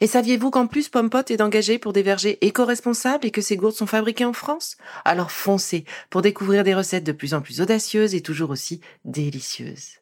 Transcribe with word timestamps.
Et 0.00 0.06
saviez-vous 0.06 0.50
qu'en 0.50 0.66
plus 0.66 0.88
Pompot 0.88 1.24
est 1.28 1.40
engagé 1.40 1.78
pour 1.78 1.92
des 1.92 2.02
vergers 2.02 2.38
éco-responsables 2.40 3.26
et 3.26 3.30
que 3.30 3.40
ces 3.40 3.56
gourdes 3.56 3.74
sont 3.74 3.86
fabriquées 3.86 4.24
en 4.24 4.32
France? 4.32 4.76
Alors 5.04 5.30
foncez 5.30 5.84
pour 6.10 6.22
découvrir 6.22 6.64
des 6.64 6.74
recettes 6.74 7.04
de 7.04 7.12
plus 7.12 7.34
en 7.34 7.40
plus 7.40 7.60
audacieuses 7.60 8.14
et 8.14 8.20
toujours 8.20 8.50
aussi 8.50 8.80
délicieuses. 9.04 9.98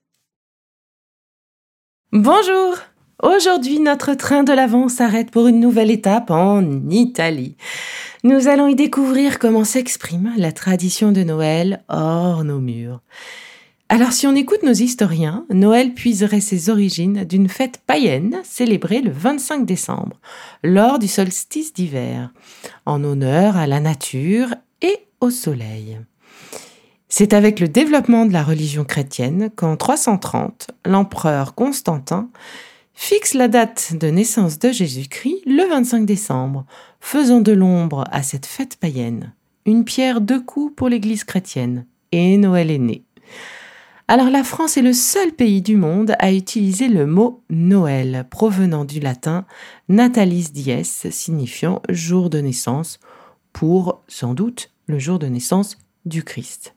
Bonjour 2.13 2.77
Aujourd'hui, 3.23 3.81
notre 3.81 4.13
train 4.13 4.45
de 4.45 4.53
l'avant 4.53 4.91
s'arrête 4.91 5.31
pour 5.31 5.47
une 5.47 5.59
nouvelle 5.59 5.91
étape 5.91 6.31
en 6.31 6.63
Italie. 6.91 7.57
Nous 8.25 8.47
allons 8.47 8.69
y 8.69 8.75
découvrir 8.75 9.39
comment 9.39 9.65
s'exprime 9.65 10.35
la 10.37 10.53
tradition 10.53 11.13
de 11.13 11.23
Noël 11.23 11.83
hors 11.89 12.45
nos 12.45 12.61
murs. 12.61 13.01
Alors 13.89 14.13
si 14.13 14.27
on 14.27 14.35
écoute 14.35 14.65
nos 14.65 14.73
historiens, 14.73 15.47
Noël 15.49 15.95
puiserait 15.95 16.41
ses 16.41 16.71
origines 16.71 17.25
d'une 17.25 17.49
fête 17.49 17.81
païenne 17.87 18.41
célébrée 18.43 19.01
le 19.01 19.13
25 19.13 19.65
décembre, 19.65 20.19
lors 20.65 20.99
du 20.99 21.07
solstice 21.07 21.73
d'hiver, 21.73 22.33
en 22.85 23.05
honneur 23.05 23.57
à 23.57 23.69
la 23.69 23.79
nature 23.79 24.49
et 24.83 25.07
au 25.21 25.31
soleil. 25.31 26.01
C'est 27.09 27.33
avec 27.33 27.61
le 27.61 27.69
développement 27.69 28.27
de 28.27 28.33
la 28.33 28.43
religion 28.43 28.85
chrétienne 28.85 29.51
qu'en 29.55 29.77
330, 29.77 30.73
l'empereur 30.85 31.55
Constantin 31.55 32.29
fixe 32.93 33.35
la 33.35 33.47
date 33.47 33.95
de 34.01 34.09
naissance 34.09 34.59
de 34.59 34.73
Jésus-Christ 34.73 35.43
le 35.47 35.69
25 35.69 36.05
décembre, 36.05 36.67
faisant 36.99 37.41
de 37.41 37.53
l'ombre 37.53 38.05
à 38.11 38.25
cette 38.25 38.47
fête 38.47 38.77
païenne. 38.77 39.33
Une 39.65 39.85
pierre 39.85 40.21
deux 40.21 40.41
coups 40.41 40.75
pour 40.75 40.89
l'Église 40.89 41.23
chrétienne. 41.23 41.87
Et 42.11 42.37
Noël 42.37 42.71
est 42.71 42.79
né. 42.79 43.06
Alors 44.09 44.31
la 44.31 44.45
France 44.45 44.77
est 44.77 44.83
le 44.83 44.93
seul 44.93 45.33
pays 45.33 45.63
du 45.63 45.77
monde 45.77 46.15
à 46.21 46.33
utiliser 46.33 46.87
le 46.87 47.07
mot 47.07 47.43
Noël, 47.51 48.25
provenant 48.31 48.85
du 48.85 49.01
latin 49.01 49.45
natalis 49.89 50.53
dies, 50.53 50.85
signifiant 50.85 51.83
jour 51.89 52.31
de 52.31 52.39
naissance, 52.39 53.01
pour 53.53 54.05
sans 54.07 54.35
doute 54.35 54.71
le 54.87 55.01
jour 55.01 55.19
de 55.19 55.27
naissance 55.27 55.77
du 56.05 56.23
Christ. 56.23 56.77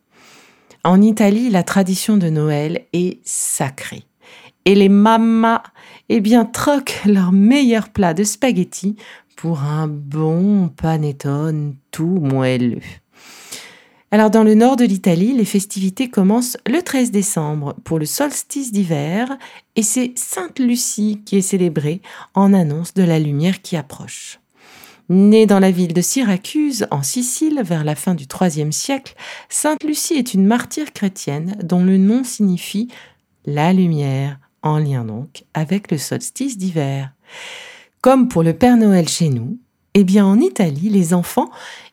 En 0.84 1.04
Italie, 1.04 1.52
la 1.52 1.62
tradition 1.62 2.18
de 2.18 2.30
Noël 2.30 2.86
est 2.94 3.20
sacrée. 3.24 4.06
Et 4.66 4.74
les 4.74 4.90
mamas, 4.90 5.62
eh 6.10 6.22
bien, 6.22 6.46
troquent 6.46 7.00
leur 7.06 7.32
meilleur 7.32 7.90
plat 7.90 8.16
de 8.16 8.24
spaghettis 8.24 8.96
pour 9.36 9.62
un 9.62 9.88
bon 9.88 10.70
panettone 10.70 11.76
tout 11.92 12.20
moelleux. 12.22 12.82
Alors 14.12 14.32
dans 14.32 14.44
le 14.44 14.56
nord 14.56 14.76
de 14.76 14.86
l'Italie, 14.86 15.34
les 15.34 15.46
festivités 15.46 16.10
commencent 16.10 16.58
le 16.68 16.82
13 16.82 17.12
décembre 17.12 17.76
pour 17.84 18.00
le 18.00 18.06
solstice 18.06 18.72
d'hiver 18.72 19.38
et 19.76 19.84
c'est 19.84 20.14
Sainte 20.16 20.58
Lucie 20.58 21.22
qui 21.26 21.38
est 21.38 21.42
célébrée 21.42 22.02
en 22.34 22.52
annonce 22.54 22.96
de 22.96 23.04
la 23.04 23.20
lumière 23.20 23.62
qui 23.62 23.78
approche. 23.78 24.40
Née 25.10 25.46
dans 25.46 25.60
la 25.60 25.70
ville 25.70 25.94
de 25.94 26.02
Syracuse, 26.02 26.88
en 26.90 27.04
Sicile, 27.04 27.62
vers 27.64 27.84
la 27.84 27.96
fin 27.96 28.16
du 28.16 28.26
IIIe 28.26 28.74
siècle, 28.74 29.14
Sainte 29.48 29.84
Lucie 29.84 30.16
est 30.16 30.34
une 30.34 30.46
martyre 30.46 30.92
chrétienne 30.92 31.56
dont 31.64 31.84
le 31.84 31.98
nom 31.98 32.24
signifie 32.24 32.88
la 33.46 33.74
lumière, 33.74 34.40
en 34.64 34.80
lien 34.80 35.06
donc 35.06 35.46
avec 35.54 35.92
le 35.92 36.00
solstice 36.00 36.58
d'hiver. 36.58 37.12
Comme 38.02 38.28
pour 38.28 38.42
le 38.42 38.54
Père 38.54 38.78
Noël 38.78 39.08
chez 39.08 39.30
nous, 39.30 39.60
eh 39.94 40.04
bien 40.04 40.26
en 40.26 40.40
Italie, 40.40 40.90
les 40.90 41.14
enfants 41.14 41.50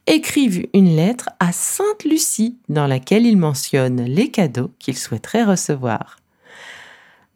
écrivent 0.06 0.66
une 0.72 0.94
lettre 0.94 1.30
à 1.40 1.52
Sainte 1.52 2.04
Lucie 2.04 2.56
dans 2.68 2.86
laquelle 2.86 3.26
ils 3.26 3.36
mentionnent 3.36 4.04
les 4.04 4.30
cadeaux 4.30 4.70
qu'ils 4.78 4.98
souhaiteraient 4.98 5.44
recevoir. 5.44 6.18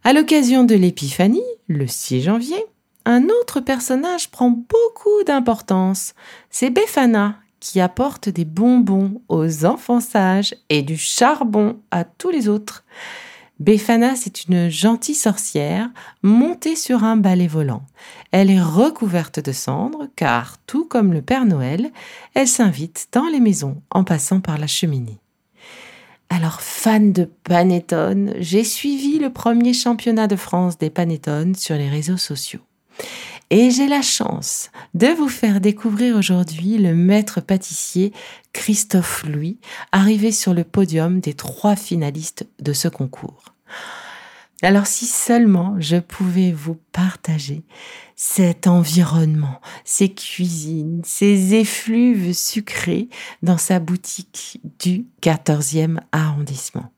À 0.04 0.12
l'occasion 0.12 0.64
de 0.64 0.74
l'Épiphanie, 0.74 1.42
le 1.68 1.86
6 1.86 2.22
janvier, 2.22 2.64
un 3.04 3.24
autre 3.24 3.60
personnage 3.60 4.30
prend 4.30 4.50
beaucoup 4.50 5.24
d'importance. 5.26 6.14
C'est 6.50 6.70
Befana 6.70 7.36
qui 7.60 7.80
apporte 7.80 8.28
des 8.28 8.46
bonbons 8.46 9.20
aux 9.28 9.66
enfants 9.66 10.00
sages 10.00 10.54
et 10.70 10.82
du 10.82 10.96
charbon 10.96 11.78
à 11.90 12.04
tous 12.04 12.30
les 12.30 12.48
autres. 12.48 12.84
Befana, 13.60 14.16
c'est 14.16 14.46
une 14.46 14.70
gentille 14.70 15.14
sorcière 15.14 15.90
montée 16.22 16.76
sur 16.76 17.04
un 17.04 17.18
balai 17.18 17.46
volant. 17.46 17.82
Elle 18.32 18.50
est 18.50 18.62
recouverte 18.62 19.38
de 19.38 19.52
cendres 19.52 20.08
car, 20.16 20.56
tout 20.66 20.86
comme 20.86 21.12
le 21.12 21.20
Père 21.20 21.44
Noël, 21.44 21.90
elle 22.32 22.48
s'invite 22.48 23.08
dans 23.12 23.26
les 23.26 23.38
maisons 23.38 23.82
en 23.90 24.02
passant 24.02 24.40
par 24.40 24.56
la 24.56 24.66
cheminée. 24.66 25.18
Alors, 26.30 26.62
fan 26.62 27.12
de 27.12 27.24
panettone, 27.44 28.32
j'ai 28.38 28.64
suivi 28.64 29.18
le 29.18 29.30
premier 29.30 29.74
championnat 29.74 30.26
de 30.26 30.36
France 30.36 30.78
des 30.78 30.88
panettones 30.88 31.54
sur 31.54 31.76
les 31.76 31.90
réseaux 31.90 32.16
sociaux. 32.16 32.60
Et 33.52 33.72
j'ai 33.72 33.88
la 33.88 34.00
chance 34.00 34.70
de 34.94 35.08
vous 35.08 35.28
faire 35.28 35.60
découvrir 35.60 36.16
aujourd'hui 36.16 36.78
le 36.78 36.94
maître 36.94 37.40
pâtissier 37.40 38.12
Christophe 38.52 39.24
Louis, 39.24 39.58
arrivé 39.90 40.30
sur 40.30 40.54
le 40.54 40.62
podium 40.62 41.18
des 41.18 41.34
trois 41.34 41.74
finalistes 41.74 42.46
de 42.60 42.72
ce 42.72 42.86
concours. 42.86 43.56
Alors 44.62 44.86
si 44.86 45.06
seulement 45.06 45.74
je 45.80 45.96
pouvais 45.96 46.52
vous 46.52 46.78
partager 46.92 47.64
cet 48.14 48.68
environnement, 48.68 49.60
ces 49.84 50.10
cuisines, 50.14 51.02
ces 51.04 51.54
effluves 51.54 52.34
sucrés 52.34 53.08
dans 53.42 53.58
sa 53.58 53.80
boutique 53.80 54.60
du 54.78 55.06
14e 55.22 55.98
arrondissement. 56.12 56.92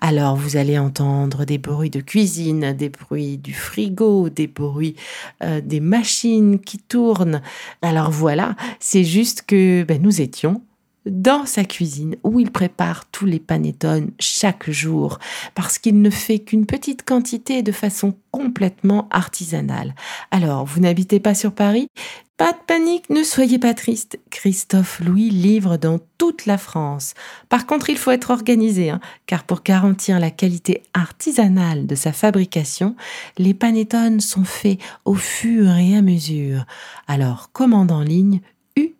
Alors 0.00 0.36
vous 0.36 0.56
allez 0.56 0.78
entendre 0.78 1.44
des 1.44 1.58
bruits 1.58 1.90
de 1.90 2.00
cuisine, 2.00 2.72
des 2.72 2.88
bruits 2.88 3.38
du 3.38 3.52
frigo, 3.52 4.28
des 4.28 4.46
bruits 4.46 4.96
euh, 5.42 5.60
des 5.60 5.80
machines 5.80 6.58
qui 6.60 6.78
tournent. 6.78 7.42
Alors 7.82 8.10
voilà, 8.10 8.54
c'est 8.80 9.04
juste 9.04 9.42
que 9.42 9.82
ben, 9.84 10.00
nous 10.00 10.20
étions 10.20 10.62
dans 11.06 11.46
sa 11.46 11.64
cuisine 11.64 12.16
où 12.24 12.40
il 12.40 12.50
prépare 12.50 13.06
tous 13.06 13.26
les 13.26 13.38
panettones 13.38 14.10
chaque 14.18 14.70
jour 14.70 15.18
parce 15.54 15.78
qu'il 15.78 16.02
ne 16.02 16.10
fait 16.10 16.40
qu'une 16.40 16.66
petite 16.66 17.04
quantité 17.04 17.62
de 17.62 17.72
façon 17.72 18.14
complètement 18.30 19.08
artisanale. 19.10 19.94
Alors, 20.30 20.66
vous 20.66 20.80
n'habitez 20.80 21.20
pas 21.20 21.34
sur 21.34 21.52
Paris? 21.52 21.88
Pas 22.36 22.52
de 22.52 22.58
panique, 22.66 23.08
ne 23.08 23.22
soyez 23.22 23.58
pas 23.58 23.72
triste. 23.72 24.18
Christophe 24.28 25.00
Louis 25.00 25.30
livre 25.30 25.78
dans 25.78 25.98
toute 26.18 26.44
la 26.44 26.58
France. 26.58 27.14
Par 27.48 27.64
contre, 27.64 27.88
il 27.88 27.96
faut 27.96 28.10
être 28.10 28.30
organisé, 28.30 28.90
hein, 28.90 29.00
car 29.24 29.44
pour 29.44 29.62
garantir 29.62 30.20
la 30.20 30.30
qualité 30.30 30.82
artisanale 30.92 31.86
de 31.86 31.94
sa 31.94 32.12
fabrication, 32.12 32.94
les 33.38 33.54
panettones 33.54 34.20
sont 34.20 34.44
faits 34.44 34.78
au 35.06 35.14
fur 35.14 35.70
et 35.76 35.96
à 35.96 36.02
mesure. 36.02 36.66
Alors, 37.08 37.52
commande 37.52 37.90
en 37.90 38.02
ligne 38.02 38.40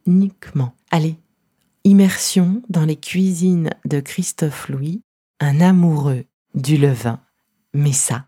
uniquement. 0.06 0.72
Allez, 0.90 1.16
Immersion 1.86 2.62
dans 2.68 2.84
les 2.84 2.96
cuisines 2.96 3.70
de 3.84 4.00
Christophe 4.00 4.68
Louis, 4.68 5.04
un 5.38 5.60
amoureux 5.60 6.24
du 6.56 6.78
levain. 6.78 7.20
Mais 7.74 7.92
ça, 7.92 8.26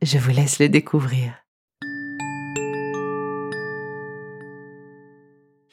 je 0.00 0.16
vous 0.16 0.30
laisse 0.30 0.60
le 0.60 0.70
découvrir. 0.70 1.34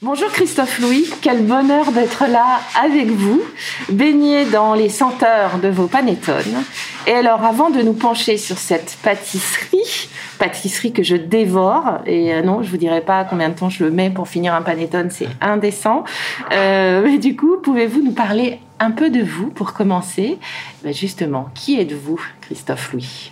Bonjour 0.03 0.27
Christophe 0.33 0.79
Louis, 0.81 1.09
quel 1.21 1.45
bonheur 1.45 1.93
d'être 1.93 2.25
là 2.27 2.59
avec 2.77 3.07
vous, 3.07 3.41
baigné 3.87 4.43
dans 4.43 4.73
les 4.73 4.89
senteurs 4.89 5.59
de 5.59 5.69
vos 5.69 5.87
panettones. 5.87 6.65
Et 7.07 7.13
alors 7.13 7.45
avant 7.45 7.69
de 7.69 7.81
nous 7.81 7.93
pencher 7.93 8.35
sur 8.35 8.57
cette 8.57 8.97
pâtisserie, 9.01 10.09
pâtisserie 10.39 10.91
que 10.91 11.03
je 11.03 11.15
dévore, 11.15 11.99
et 12.05 12.33
euh, 12.33 12.41
non, 12.41 12.63
je 12.63 12.69
vous 12.69 12.75
dirai 12.75 12.99
pas 12.99 13.23
combien 13.23 13.47
de 13.47 13.55
temps 13.55 13.69
je 13.69 13.85
le 13.85 13.91
mets 13.91 14.09
pour 14.09 14.27
finir 14.27 14.53
un 14.53 14.61
panettone, 14.61 15.09
c'est 15.09 15.29
indécent. 15.39 16.03
Euh, 16.51 17.01
mais 17.01 17.17
du 17.17 17.37
coup, 17.37 17.55
pouvez-vous 17.63 18.03
nous 18.03 18.11
parler 18.11 18.59
un 18.81 18.91
peu 18.91 19.09
de 19.09 19.23
vous 19.23 19.51
pour 19.51 19.71
commencer? 19.71 20.37
Ben, 20.83 20.93
justement, 20.93 21.47
qui 21.55 21.79
êtes-vous, 21.79 22.19
Christophe 22.41 22.91
Louis? 22.91 23.31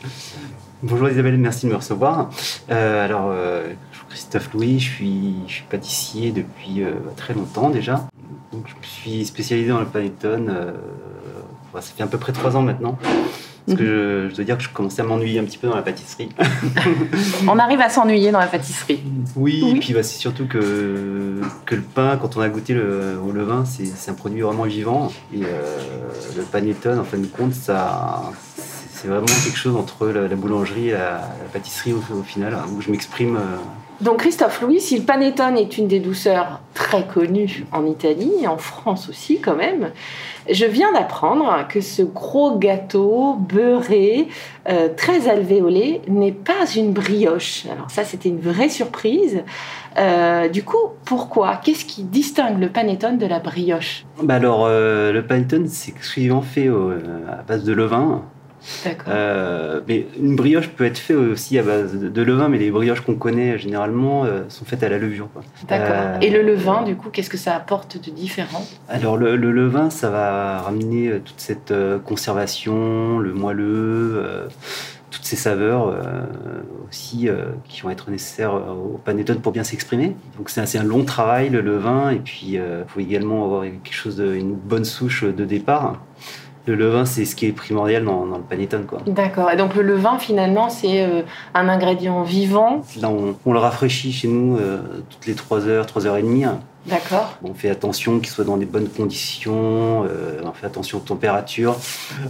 Bonjour 0.84 1.10
Isabelle, 1.10 1.38
merci 1.38 1.68
de 1.68 1.72
me 1.72 1.76
recevoir. 1.76 2.30
Euh, 2.72 3.06
alors, 3.06 3.28
euh, 3.30 3.68
Christophe 4.12 4.54
Louis, 4.54 4.80
je 4.80 4.90
suis, 4.90 5.34
je 5.48 5.54
suis 5.54 5.64
pâtissier 5.70 6.32
depuis 6.32 6.84
euh, 6.84 6.92
très 7.16 7.34
longtemps 7.34 7.70
déjà. 7.70 8.08
Donc, 8.52 8.68
je 8.68 8.76
me 8.76 8.84
suis 8.84 9.26
spécialisé 9.26 9.70
dans 9.70 9.80
le 9.80 9.86
panettone, 9.86 10.54
ça 11.74 11.82
fait 11.82 12.04
à 12.04 12.08
peu 12.08 12.18
près 12.18 12.34
trois 12.34 12.58
ans 12.58 12.62
maintenant. 12.62 12.98
Parce 13.66 13.78
que 13.78 14.28
je, 14.30 14.36
dois 14.36 14.44
dire 14.44 14.58
que 14.58 14.64
je 14.64 14.70
commençais 14.70 15.02
à 15.02 15.06
m'ennuyer 15.06 15.40
un 15.40 15.46
petit 15.46 15.58
peu 15.58 15.68
dans 15.68 15.76
la 15.76 15.82
pâtisserie. 15.84 16.30
on 17.48 17.58
arrive 17.58 17.80
à 17.80 17.90
s'ennuyer 17.90 18.32
dans 18.32 18.40
la 18.40 18.48
pâtisserie. 18.48 19.02
Oui, 19.36 19.64
et 19.76 19.80
puis 19.80 19.94
bah, 19.94 20.04
c'est 20.04 20.18
surtout 20.18 20.48
que, 20.48 21.40
que 21.66 21.76
le 21.76 21.82
pain, 21.82 22.18
quand 22.18 22.36
on 22.36 22.42
a 22.42 22.50
goûté 22.50 22.74
le, 22.74 23.18
au 23.26 23.32
levain, 23.32 23.64
c'est 23.66 24.12
un 24.12 24.16
produit 24.16 24.42
vraiment 24.42 24.64
vivant. 24.64 25.12
Et 25.34 25.40
le 25.40 26.44
panettone, 26.52 27.00
en 27.00 27.04
fin 27.06 27.18
de 27.18 27.28
compte, 27.28 27.54
ça, 27.54 28.24
c'est 29.02 29.08
vraiment 29.08 29.26
quelque 29.26 29.58
chose 29.58 29.76
entre 29.76 30.08
la, 30.08 30.36
boulangerie 30.36 30.90
et 30.90 30.94
la, 30.94 31.22
pâtisserie 31.52 31.94
au, 31.94 32.24
final, 32.24 32.56
où 32.76 32.82
je 32.82 32.92
m'exprime. 32.92 33.38
Euh. 33.38 33.58
Donc 34.02 34.18
Christophe 34.18 34.62
Louis, 34.62 34.80
si 34.80 34.98
le 34.98 35.04
panettone 35.04 35.58
est 35.58 35.78
une 35.78 35.88
des 35.88 36.00
douceurs 36.00 36.60
très 36.74 37.06
connues 37.06 37.66
en 37.72 37.86
Italie 37.86 38.32
et 38.42 38.48
en 38.48 38.58
France 38.58 39.08
aussi 39.10 39.40
quand 39.40 39.56
même, 39.56 39.92
je 40.50 40.66
viens 40.66 40.92
d'apprendre 40.92 41.68
que 41.70 41.82
ce 41.82 42.02
gros 42.02 42.58
gâteau 42.58 43.36
beurré, 43.36 44.28
euh, 44.68 44.90
très 44.98 45.30
alvéolé, 45.30 46.02
n'est 46.08 46.32
pas 46.32 46.66
une 46.76 46.94
brioche. 46.94 47.68
Alors 47.72 47.92
ça, 47.92 48.04
c'était 48.04 48.30
une 48.30 48.40
vraie 48.40 48.70
surprise. 48.70 49.44
Euh, 50.00 50.48
du 50.48 50.64
coup, 50.64 50.94
pourquoi? 51.06 51.58
Qu'est-ce 51.64 51.86
qui 51.86 52.04
distingue 52.04 52.60
le 52.60 52.70
panettone 52.70 53.20
de 53.20 53.28
la 53.28 53.40
brioche? 53.40 54.06
Bah 54.24 54.36
Alors, 54.36 54.68
le 54.68 55.22
panettone, 55.22 55.68
c'est 55.68 55.92
exclusivement 55.92 56.42
fait 56.42 56.68
à 56.68 57.44
base 57.44 57.64
de 57.64 57.74
levain. 57.74 58.24
Euh, 59.08 59.82
mais 59.88 60.06
une 60.20 60.36
brioche 60.36 60.70
peut 60.70 60.86
être 60.86 60.98
faite 60.98 61.18
aussi 61.18 61.58
à 61.58 61.64
base 61.64 61.94
de, 61.96 62.22
levain, 62.22 62.50
mais 62.50 62.58
les 62.58 62.72
brioches 62.72 63.02
qu'on 63.02 63.16
connaît 63.16 63.58
généralement 63.58 64.26
euh, 64.26 64.44
sont 64.50 64.66
faites 64.66 64.84
à 64.84 64.90
la 64.90 64.98
levure. 64.98 65.30
D'accord. 65.68 65.96
Euh, 65.96 66.20
Et 66.22 66.30
le 66.30 66.42
levain, 66.42 66.84
du 66.84 66.96
coup, 66.96 67.10
qu'est-ce 67.10 67.30
que 67.30 67.38
ça 67.38 67.56
apporte 67.56 67.98
de 68.04 68.12
différent? 68.12 68.66
Alors 68.90 69.18
le, 69.18 69.36
levain, 69.36 69.90
ça 69.90 70.10
va 70.10 70.60
ramener 70.62 71.20
toute 71.26 71.40
cette 71.40 71.74
conservation, 72.06 73.20
le 73.20 73.34
moelleux, 73.34 74.48
toutes 75.10 75.26
ces 75.26 75.36
saveurs 75.36 75.96
aussi 76.90 77.28
qui 77.68 77.82
vont 77.82 77.90
être 77.90 78.10
nécessaires 78.10 78.54
au 78.54 79.00
panettone 79.04 79.40
pour 79.40 79.52
bien 79.52 79.64
s'exprimer. 79.64 80.16
Donc 80.38 80.50
c'est 80.50 80.78
un 80.78 80.84
long 80.84 81.04
travail 81.04 81.50
le 81.50 81.62
levain, 81.62 82.12
et 82.12 82.20
puis 82.20 82.54
il 82.54 82.86
faut 82.88 83.00
également 83.00 83.46
avoir 83.46 83.64
quelque 83.64 83.94
chose 83.94 84.18
de, 84.18 84.34
une 84.34 84.54
bonne 84.54 84.86
souche 84.86 85.24
de 85.24 85.46
départ 85.46 86.00
le 86.68 86.76
levain, 86.76 87.06
c'est 87.06 87.26
ce 87.26 87.36
qui 87.36 87.48
est 87.48 87.52
primordial 87.52 88.06
dans, 88.06 88.26
le 88.26 88.44
panettone. 88.48 88.86
D'accord. 89.08 89.50
Et 89.52 89.56
donc 89.56 89.76
le 89.76 89.82
levain, 89.82 90.20
finalement, 90.20 90.70
c'est 90.70 91.04
euh, 91.04 91.22
un 91.54 91.70
ingrédient 91.70 92.24
vivant? 92.24 92.82
Là, 93.02 93.10
on, 93.10 93.54
le 93.54 93.60
rafraîchit 93.60 94.12
chez 94.12 94.28
nous 94.28 94.58
euh, 94.58 94.80
toutes 95.10 95.26
les 95.26 95.34
3 95.34 95.68
heures, 95.68 95.86
3 95.86 96.06
heures 96.06 96.18
et 96.18 96.22
demie. 96.22 96.46
D'accord. 96.88 97.38
On 97.44 97.54
fait 97.54 97.70
attention 97.70 98.20
qu'il 98.20 98.30
soit 98.30 98.44
dans 98.44 98.58
des 98.58 98.66
bonnes 98.66 98.90
conditions, 98.90 100.04
euh, 100.04 100.42
on 100.44 100.52
fait 100.52 100.66
attention 100.66 100.98
aux 100.98 101.02
températures. 101.02 101.76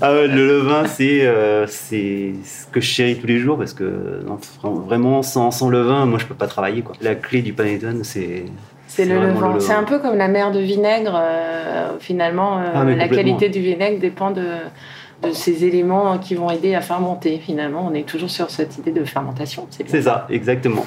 Ah 0.01 0.11
le 0.11 0.27
levain, 0.27 0.85
c'est 0.87 1.25
c'est 1.67 2.33
ce 2.43 2.67
que 2.67 2.81
je 2.81 2.85
chéris 2.85 3.17
tous 3.17 3.27
les 3.27 3.39
jours 3.39 3.57
parce 3.57 3.73
que 3.73 4.23
vraiment, 4.61 5.23
sans, 5.23 5.51
sans 5.51 5.69
levain, 5.69 6.05
moi, 6.05 6.19
je 6.19 6.25
peux 6.25 6.35
pas 6.35 6.47
travailler. 6.47 6.81
Quoi. 6.81 6.95
La 7.01 7.15
clé 7.15 7.41
du 7.41 7.53
panettone, 7.53 8.03
c'est 8.03 8.45
c'est 8.91 9.05
le 9.05 9.21
levain. 9.21 9.57
C'est 9.59 9.73
un 9.73 9.83
peu 9.83 9.99
comme 9.99 10.17
la 10.17 10.27
mer 10.27 10.51
de 10.51 10.59
vinaigre. 10.59 11.13
Euh, 11.15 11.97
finalement, 11.99 12.57
euh, 12.57 12.63
ah, 12.75 12.83
la 12.83 13.07
qualité 13.07 13.47
du 13.47 13.61
vinaigre 13.61 13.99
dépend 13.99 14.31
de, 14.31 14.43
de 15.23 15.31
ces 15.31 15.65
éléments 15.65 16.17
qui 16.17 16.35
vont 16.35 16.49
aider 16.49 16.75
à 16.75 16.81
fermenter. 16.81 17.39
Finalement, 17.43 17.87
on 17.89 17.93
est 17.93 18.07
toujours 18.07 18.29
sur 18.29 18.49
cette 18.49 18.77
idée 18.77 18.91
de 18.91 19.03
fermentation. 19.03 19.67
C'est 19.87 20.01
ça, 20.01 20.27
exactement. 20.29 20.85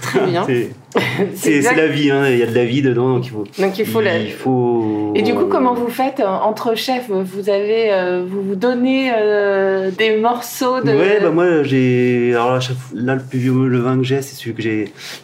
Très 0.00 0.26
bien. 0.26 0.46
c'est 1.34 1.60
la 1.76 1.86
vie, 1.86 2.10
hein. 2.10 2.28
il 2.28 2.38
y 2.38 2.42
a 2.42 2.46
de 2.46 2.54
la 2.54 2.64
vie 2.64 2.82
dedans, 2.82 3.14
donc 3.14 3.26
il 3.26 3.30
faut. 3.30 3.44
Donc 3.58 3.78
il 3.78 3.86
faut. 3.86 4.00
Il 4.02 4.32
faut... 4.32 5.12
Et 5.14 5.22
du 5.22 5.34
coup, 5.34 5.46
comment 5.46 5.74
vous 5.74 5.88
faites 5.88 6.20
euh, 6.20 6.26
entre 6.26 6.74
chefs? 6.74 7.10
Vous 7.10 7.48
avez, 7.48 7.92
euh, 7.92 8.24
vous 8.26 8.42
vous 8.42 8.54
donnez 8.56 9.10
euh, 9.14 9.90
des 9.90 10.16
morceaux 10.16 10.80
de. 10.80 10.92
Ouais, 10.92 11.20
bah 11.20 11.30
moi 11.30 11.62
j'ai. 11.62 12.32
Alors 12.34 12.58
là, 12.94 13.14
le 13.14 13.22
plus 13.22 13.38
vieux 13.38 13.66
levain 13.66 13.96
que 13.98 14.04
j'ai, 14.04 14.22
c'est 14.22 14.34
celui 14.34 14.54
que 14.54 14.62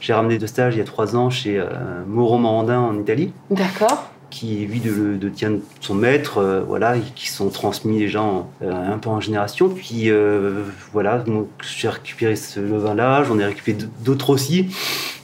j'ai 0.00 0.12
ramené 0.12 0.38
de 0.38 0.46
stage 0.46 0.74
il 0.74 0.78
y 0.78 0.82
a 0.82 0.84
trois 0.84 1.16
ans 1.16 1.30
chez 1.30 1.62
Moro 2.06 2.38
Morandin 2.38 2.80
en 2.80 2.98
Italie. 2.98 3.32
D'accord 3.50 4.10
qui 4.30 4.66
lui 4.66 4.80
de, 4.80 5.16
de 5.16 5.28
tient 5.28 5.52
son 5.80 5.94
maître, 5.94 6.38
euh, 6.38 6.60
voilà, 6.60 6.96
qui 7.14 7.28
sont 7.28 7.50
transmis 7.50 7.98
les 7.98 8.08
gens 8.08 8.50
euh, 8.62 8.94
un 8.94 8.98
peu 8.98 9.10
en 9.10 9.20
génération. 9.20 9.68
Puis 9.68 10.10
euh, 10.10 10.64
voilà, 10.92 11.24
j'ai 11.60 11.88
récupéré 11.88 12.36
ce 12.36 12.60
levain-là, 12.60 13.24
j'en 13.24 13.38
ai 13.38 13.44
récupéré 13.44 13.78
d'autres 14.04 14.30
aussi. 14.30 14.68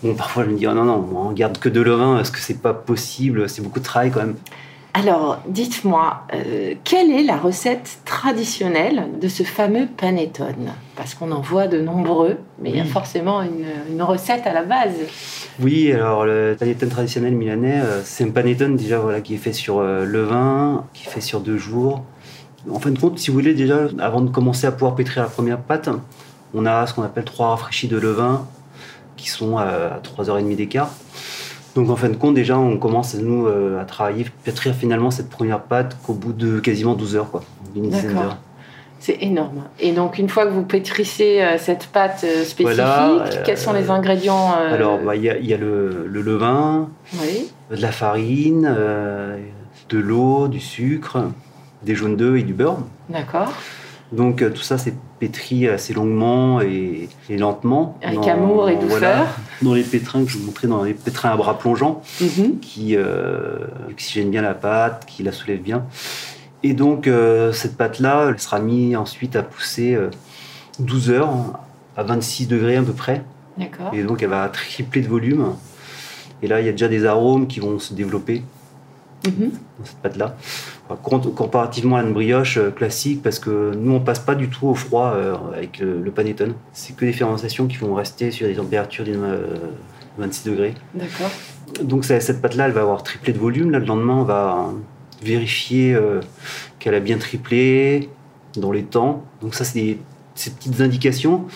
Bon, 0.02 0.14
parfois 0.14 0.44
je 0.44 0.50
me 0.50 0.58
dis, 0.58 0.66
oh 0.66 0.74
non, 0.74 0.84
non, 0.84 1.08
on 1.14 1.32
garde 1.32 1.58
que 1.58 1.68
deux 1.68 1.84
levains, 1.84 2.20
est-ce 2.20 2.32
que 2.32 2.40
c'est 2.40 2.60
pas 2.60 2.74
possible? 2.74 3.48
C'est 3.48 3.62
beaucoup 3.62 3.80
de 3.80 3.84
travail 3.84 4.10
quand 4.10 4.20
même. 4.20 4.36
Alors, 4.98 5.40
dites-moi, 5.46 6.22
euh, 6.32 6.72
quelle 6.82 7.10
est 7.10 7.22
la 7.22 7.36
recette 7.36 7.98
traditionnelle 8.06 9.08
de 9.20 9.28
ce 9.28 9.42
fameux 9.42 9.86
panettone? 9.94 10.72
Parce 10.96 11.14
qu'on 11.14 11.32
en 11.32 11.42
voit 11.42 11.66
de 11.66 11.78
nombreux, 11.78 12.38
mais 12.62 12.70
il 12.70 12.76
y 12.76 12.80
a 12.80 12.84
forcément 12.86 13.42
une, 13.42 14.00
recette 14.00 14.46
à 14.46 14.54
la 14.54 14.62
base. 14.62 14.94
Oui, 15.60 15.92
alors 15.92 16.24
le 16.24 16.56
panettone 16.58 16.88
traditionnel 16.88 17.34
milanais, 17.34 17.78
euh, 17.78 18.00
c'est 18.04 18.24
un 18.24 18.30
panettone 18.30 18.76
déjà 18.76 18.98
voilà, 18.98 19.20
qui 19.20 19.34
est 19.34 19.38
fait 19.38 19.52
sur 19.52 19.80
euh, 19.80 20.06
le 20.06 20.22
vin, 20.22 20.86
qui 20.94 21.06
est 21.06 21.10
fait 21.10 21.20
sur 21.20 21.40
deux 21.40 21.58
jours. 21.58 22.02
En 22.70 22.80
fin 22.80 22.90
de 22.90 22.98
compte, 22.98 23.18
si 23.18 23.28
vous 23.28 23.36
voulez, 23.36 23.52
déjà, 23.52 23.88
avant 23.98 24.22
de 24.22 24.30
commencer 24.30 24.66
à 24.66 24.72
pouvoir 24.72 24.94
pétrir 24.94 25.22
la 25.24 25.28
première 25.28 25.58
pâte, 25.58 25.90
on 26.54 26.64
a 26.64 26.86
ce 26.86 26.94
qu'on 26.94 27.02
appelle 27.02 27.24
trois 27.24 27.48
rafraîchis 27.48 27.88
de 27.88 27.98
levain 27.98 28.46
qui 29.18 29.28
sont 29.28 29.58
à 29.58 30.00
3h30 30.02 30.56
d'écart. 30.56 30.90
Donc 31.76 31.90
en 31.90 31.96
fin 31.96 32.08
de 32.08 32.16
compte, 32.16 32.34
déjà, 32.34 32.58
on 32.58 32.78
commence 32.78 33.14
nous 33.14 33.46
euh, 33.46 33.78
à 33.78 33.84
travailler, 33.84 34.24
pétrir 34.44 34.74
finalement 34.74 35.10
cette 35.10 35.28
première 35.28 35.60
pâte 35.60 35.98
qu'au 36.04 36.14
bout 36.14 36.32
de 36.32 36.58
quasiment 36.58 36.94
12 36.94 37.16
heures, 37.16 37.30
quoi, 37.30 37.44
une 37.76 37.90
dizaine 37.90 38.14
d'heures. 38.14 38.38
C'est 38.98 39.18
énorme. 39.20 39.64
Et 39.78 39.92
donc, 39.92 40.18
une 40.18 40.30
fois 40.30 40.46
que 40.46 40.52
vous 40.52 40.62
pétrissez 40.62 41.42
euh, 41.42 41.58
cette 41.58 41.88
pâte 41.88 42.24
euh, 42.24 42.44
spécifique, 42.44 43.42
quels 43.44 43.58
sont 43.58 43.74
les 43.74 43.90
ingrédients 43.90 44.54
Alors, 44.54 44.98
bah, 44.98 45.16
il 45.16 45.22
y, 45.22 45.28
a, 45.28 45.56
le, 45.58 46.06
levain, 46.06 46.88
de 47.70 47.76
la 47.76 47.92
farine, 47.92 48.74
de 49.90 49.98
l'eau, 49.98 50.48
du 50.48 50.60
sucre, 50.60 51.24
des 51.82 51.94
jaunes 51.94 52.16
d'œufs 52.16 52.40
et 52.40 52.42
du 52.42 52.54
beurre. 52.54 52.78
D'accord. 53.10 53.52
Donc 54.12 54.42
euh, 54.42 54.50
tout 54.50 54.62
ça, 54.62 54.78
c'est 54.78 54.94
pétri 55.18 55.68
assez 55.68 55.92
longuement 55.92 56.60
et, 56.60 57.08
lentement. 57.28 57.98
Avec 58.02 58.26
amour 58.28 58.68
et 58.68 58.76
douceur. 58.76 59.26
dans 59.62 59.74
les 59.74 59.82
pétrins 59.82 60.24
que 60.24 60.30
je 60.30 60.38
vous 60.38 60.46
montrais, 60.46 60.68
dans 60.68 60.84
les 60.84 60.94
pétrins 60.94 61.30
à 61.30 61.36
bras 61.36 61.58
plongeants, 61.58 62.02
mhm. 62.20 62.58
qui 62.60 62.96
euh, 62.96 63.58
oxygènent 63.90 64.30
bien 64.30 64.42
la 64.42 64.54
pâte, 64.54 65.06
qui 65.06 65.22
la 65.22 65.32
soulèvent 65.32 65.62
bien. 65.62 65.84
Et 66.62 66.72
donc 66.72 67.06
euh, 67.06 67.52
cette 67.52 67.76
pâte-là, 67.76 68.28
elle 68.28 68.38
sera 68.38 68.60
mise 68.60 68.96
ensuite 68.96 69.36
à 69.36 69.42
pousser 69.42 69.98
12 70.78 71.10
heures 71.10 71.30
à 71.96 72.02
26 72.02 72.46
degrés 72.46 72.76
à 72.76 72.82
peu 72.82 72.92
près. 72.92 73.24
D'accord. 73.56 73.92
Et 73.92 74.02
donc 74.02 74.22
elle 74.22 74.30
va 74.30 74.48
tripler 74.48 75.02
de 75.02 75.08
volume. 75.08 75.54
Et 76.42 76.48
là, 76.48 76.60
il 76.60 76.66
y 76.66 76.68
a 76.68 76.72
déjà 76.72 76.88
des 76.88 77.06
arômes 77.06 77.46
qui 77.46 77.60
vont 77.60 77.78
se 77.78 77.94
développer 77.94 78.42
mhm. 79.26 79.50
dans 79.78 79.84
cette 79.84 79.98
pâte-là 79.98 80.36
comparativement 80.94 81.96
à 81.96 82.02
une 82.02 82.12
brioche 82.12 82.58
euh, 82.58 82.70
classique, 82.70 83.22
parce 83.22 83.38
que 83.38 83.72
nous, 83.74 83.92
on 83.92 84.00
passe 84.00 84.20
pas 84.20 84.34
du 84.34 84.48
tout 84.48 84.68
au 84.68 84.74
froid 84.74 85.12
euh, 85.14 85.34
avec 85.54 85.80
le, 85.80 86.10
panettone. 86.10 86.54
C'est 86.72 86.94
que 86.96 87.04
des 87.04 87.12
fermentations 87.12 87.66
qui 87.66 87.76
vont 87.76 87.94
rester 87.94 88.30
sur 88.30 88.46
des 88.46 88.54
températures 88.54 89.04
de 89.04 89.18
26 90.18 90.48
degrés. 90.48 90.74
D'accord. 90.94 91.30
Donc 91.82 92.04
cette 92.04 92.40
pâte-là, 92.40 92.66
elle 92.66 92.72
va 92.72 92.82
avoir 92.82 93.02
triplé 93.02 93.32
de 93.32 93.38
volume. 93.38 93.70
Là, 93.70 93.78
le 93.78 93.84
lendemain, 93.84 94.14
on 94.14 94.24
va 94.24 94.70
vérifier 95.22 95.94
euh, 95.94 96.20
qu'elle 96.78 96.94
a 96.94 97.00
bien 97.00 97.18
triplé 97.18 98.08
dans 98.56 98.72
les 98.72 98.84
temps. 98.84 99.24
Donc 99.42 99.54
ça, 99.54 99.64
c'est 99.64 99.98
ces 100.34 100.50
petites 100.50 100.80
indications 100.80 101.46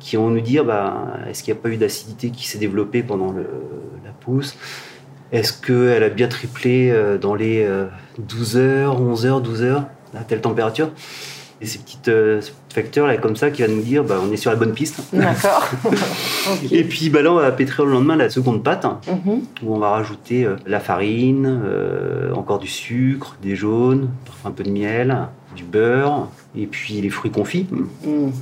qui 0.00 0.16
vont 0.16 0.30
nous 0.30 0.40
dire 0.40 0.64
bah, 0.64 1.18
est-ce 1.28 1.42
qu'il 1.42 1.52
n'y 1.52 1.60
a 1.60 1.62
pas 1.62 1.68
eu 1.68 1.76
d'acidité 1.76 2.30
qui 2.30 2.48
s'est 2.48 2.58
développée 2.58 3.02
pendant 3.02 3.32
la 3.32 4.10
pousse? 4.20 4.56
Est-ce 5.32 5.52
qu'elle 5.54 6.02
a 6.02 6.10
bien 6.10 6.28
triplé 6.28 6.90
euh, 6.90 7.16
dans 7.16 7.34
les 7.34 7.66
12 8.18 8.56
h 8.58 8.86
11 8.88 9.26
h 9.26 9.42
12 9.42 9.62
h 9.64 9.84
à 10.14 10.24
telle 10.24 10.42
température? 10.42 10.90
Et 11.62 11.66
ces 11.66 11.78
petites 11.78 12.08
euh, 12.08 12.40
facteurs 12.74 13.06
là 13.06 13.16
comme 13.16 13.36
ça 13.36 13.52
qui 13.52 13.62
va 13.62 13.68
nous 13.68 13.82
dire 13.82 14.02
bah, 14.02 14.16
on 14.20 14.32
est 14.32 14.36
sur 14.36 14.50
la 14.50 14.56
bonne 14.56 14.72
piste. 14.72 15.00
D'accord. 15.12 15.70
Et 16.72 16.82
puis 16.82 17.08
bah, 17.08 17.22
là 17.22 17.32
on 17.32 17.36
va 17.36 17.52
pétrir 17.52 17.86
le 17.86 17.92
lendemain 17.92 18.16
la 18.16 18.30
seconde 18.30 18.64
pâte 18.64 18.84
mhm. 18.84 19.42
où 19.62 19.74
on 19.74 19.78
va 19.78 19.90
rajouter 19.90 20.44
euh, 20.44 20.56
la 20.66 20.80
farine, 20.80 21.62
encore 22.34 22.58
du 22.58 22.66
sucre, 22.66 23.36
des 23.40 23.54
jaunes, 23.54 24.10
parfois 24.26 24.50
un 24.50 24.54
peu 24.54 24.64
de 24.64 24.70
miel, 24.70 25.16
du 25.54 25.62
beurre 25.62 26.28
et 26.56 26.66
puis 26.66 27.00
les 27.00 27.10
fruits 27.10 27.30
confits. 27.30 27.68
Mhm. 27.70 28.32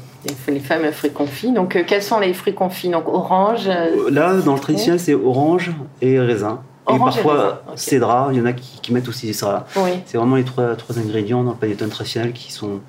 Les, 0.49 0.59
fameux 0.59 0.91
fruits 0.91 1.13
confits. 1.13 1.53
Donc 1.53 1.79
quels 1.87 2.03
sont 2.03 2.21
les 2.21 2.33
fruits 2.33 2.55
confits? 2.55 2.89
Donc 2.89 3.07
orange. 3.07 3.69
Là 4.11 4.35
dans 4.35 4.55
le 4.55 4.61
traditionnel 4.61 4.99
c'est 4.99 5.15
orange 5.15 5.73
et 6.01 6.19
raisin. 6.19 6.63
Et 6.97 6.99
parfois 6.99 7.35
raisin, 7.35 7.59
ok. 7.69 7.73
cédra. 7.79 8.29
Il 8.33 8.39
y 8.39 8.41
en 8.41 8.47
a 8.47 8.53
qui, 8.53 8.81
qui 8.81 8.93
mettent 8.93 9.09
aussi 9.09 9.33
ça. 9.35 9.67
Oui. 9.77 9.91
C'est 10.07 10.19
vraiment 10.19 10.37
les 10.37 10.45
trois, 10.45 10.75
trois 10.77 10.99
ingrédients 10.99 11.43
dans 11.45 11.53
le 11.53 11.57
panettone 11.57 11.89
traditionnel 11.91 12.33
qui 12.33 12.53
sont, 12.53 12.81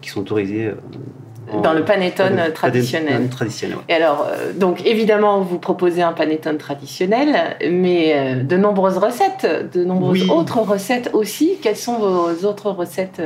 qui 0.00 0.10
sont 0.10 0.20
autorisés. 0.20 0.66
euh, 0.66 0.74
en- 1.52 1.60
Dans 1.60 1.74
le 1.74 1.84
panettone 1.84 2.40
traditionnel. 2.54 3.28
traditionnel, 3.28 3.76
ouais. 3.76 3.82
Et 3.90 3.92
alors, 3.94 4.26
euh, 4.26 4.54
donc 4.54 4.84
évidemment, 4.86 5.40
vous 5.40 5.58
proposez 5.58 6.00
un 6.00 6.12
panettone 6.12 6.56
traditionnel, 6.56 7.56
mais 7.70 8.14
euh, 8.16 8.42
de 8.42 8.56
nombreuses 8.56 8.96
recettes, 8.96 9.46
de 9.74 9.84
nombreuses 9.84 10.22
Oui. 10.22 10.30
autres 10.30 10.58
recettes 10.60 11.10
aussi. 11.12 11.58
Quelles 11.60 11.76
sont 11.76 11.98
vos 11.98 12.46
autres 12.46 12.70
recettes 12.70 13.20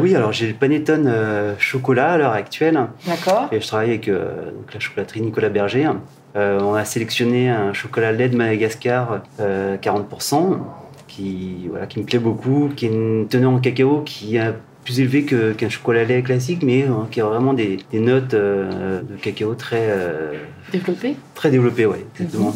oui, 0.00 0.14
alors 0.14 0.32
j'ai 0.32 0.46
le 0.46 0.54
panettone 0.54 1.12
chocolat 1.58 2.12
à 2.12 2.16
l'heure 2.18 2.32
actuelle. 2.32 2.78
D'accord 3.06 3.48
Et 3.50 3.60
je 3.60 3.66
travaille 3.66 3.88
avec 3.88 4.08
donc 4.08 4.72
la 4.72 4.78
chocolaterie 4.78 5.20
Nicolas 5.20 5.48
Berger. 5.48 5.90
Euh, 6.36 6.60
on 6.60 6.74
a 6.74 6.84
sélectionné 6.84 7.48
un 7.48 7.72
chocolat 7.72 8.12
lait 8.12 8.28
de 8.28 8.36
Madagascar 8.36 9.22
euh, 9.40 9.76
40%, 9.76 10.58
qui, 11.06 11.66
voilà, 11.70 11.86
qui 11.86 11.98
me 12.00 12.04
plaît 12.04 12.18
beaucoup, 12.18 12.70
qui 12.74 12.86
est 12.86 12.90
une 12.90 13.26
teneur 13.28 13.50
en 13.50 13.58
cacao 13.58 14.02
qui 14.04 14.36
est 14.36 14.52
plus 14.84 15.00
élevée 15.00 15.24
qu'un 15.24 15.68
chocolat 15.68 16.04
lait 16.04 16.22
classique, 16.22 16.62
mais 16.62 16.84
euh, 16.84 16.92
qui 17.10 17.20
a 17.20 17.24
vraiment 17.26 17.52
des, 17.52 17.78
des 17.92 18.00
notes 18.00 18.32
euh, 18.32 19.02
de 19.02 19.16
cacao 19.16 19.54
très, 19.54 19.86
euh, 19.90 20.32
Développé 20.72 21.16
très 21.34 21.50
développées. 21.50 21.86
Exactement. 22.18 22.54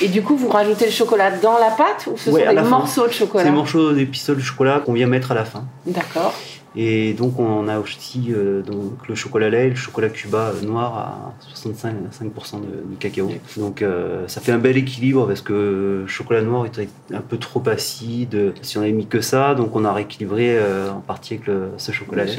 Et 0.00 0.08
du 0.08 0.22
coup, 0.22 0.36
vous 0.36 0.48
rajoutez 0.48 0.86
le 0.86 0.90
chocolat 0.90 1.30
dans 1.30 1.58
la 1.58 1.70
pâte 1.70 2.08
ou 2.12 2.16
ce 2.16 2.30
Ouais, 2.30 2.44
sont 2.46 2.54
des 2.54 2.68
morceaux 2.68 3.06
de 3.06 3.12
C'est 3.12 3.18
chocolat 3.18 3.44
des 3.44 3.50
morceaux 3.50 3.92
des 3.92 4.06
pistolets 4.06 4.40
de 4.40 4.44
chocolat 4.44 4.80
qu'on 4.84 4.92
vient 4.92 5.06
mettre 5.06 5.32
à 5.32 5.34
la 5.34 5.44
fin. 5.44 5.64
D'accord. 5.86 6.34
Et 6.74 7.12
donc 7.12 7.38
on 7.38 7.68
a 7.68 7.78
aussi 7.78 8.28
euh, 8.30 8.62
donc, 8.62 9.06
le 9.06 9.14
chocolat 9.14 9.50
lait 9.50 9.68
le 9.68 9.74
chocolat 9.74 10.08
cuba 10.08 10.52
euh, 10.54 10.62
noir 10.62 10.96
à 10.96 11.34
65, 11.54 11.94
5% 12.10 12.60
de, 12.60 12.66
de 12.66 12.96
cacao. 12.98 13.30
Donc 13.58 13.82
euh, 13.82 14.26
ça 14.26 14.40
fait 14.40 14.52
un 14.52 14.58
bel 14.58 14.76
équilibre 14.76 15.26
parce 15.26 15.42
que 15.42 16.00
le 16.02 16.06
chocolat 16.06 16.40
noir 16.40 16.64
était 16.64 16.88
un 17.12 17.20
peu 17.20 17.36
trop 17.36 17.62
acide 17.68 18.54
si 18.62 18.78
on 18.78 18.80
avait 18.80 18.92
mis 18.92 19.06
que 19.06 19.20
ça. 19.20 19.54
Donc 19.54 19.76
on 19.76 19.84
a 19.84 19.92
rééquilibré 19.92 20.56
euh, 20.58 20.90
en 20.90 21.00
partie 21.00 21.34
avec 21.34 21.46
le, 21.46 21.70
ce 21.76 21.92
chocolat 21.92 22.24
lait. 22.24 22.38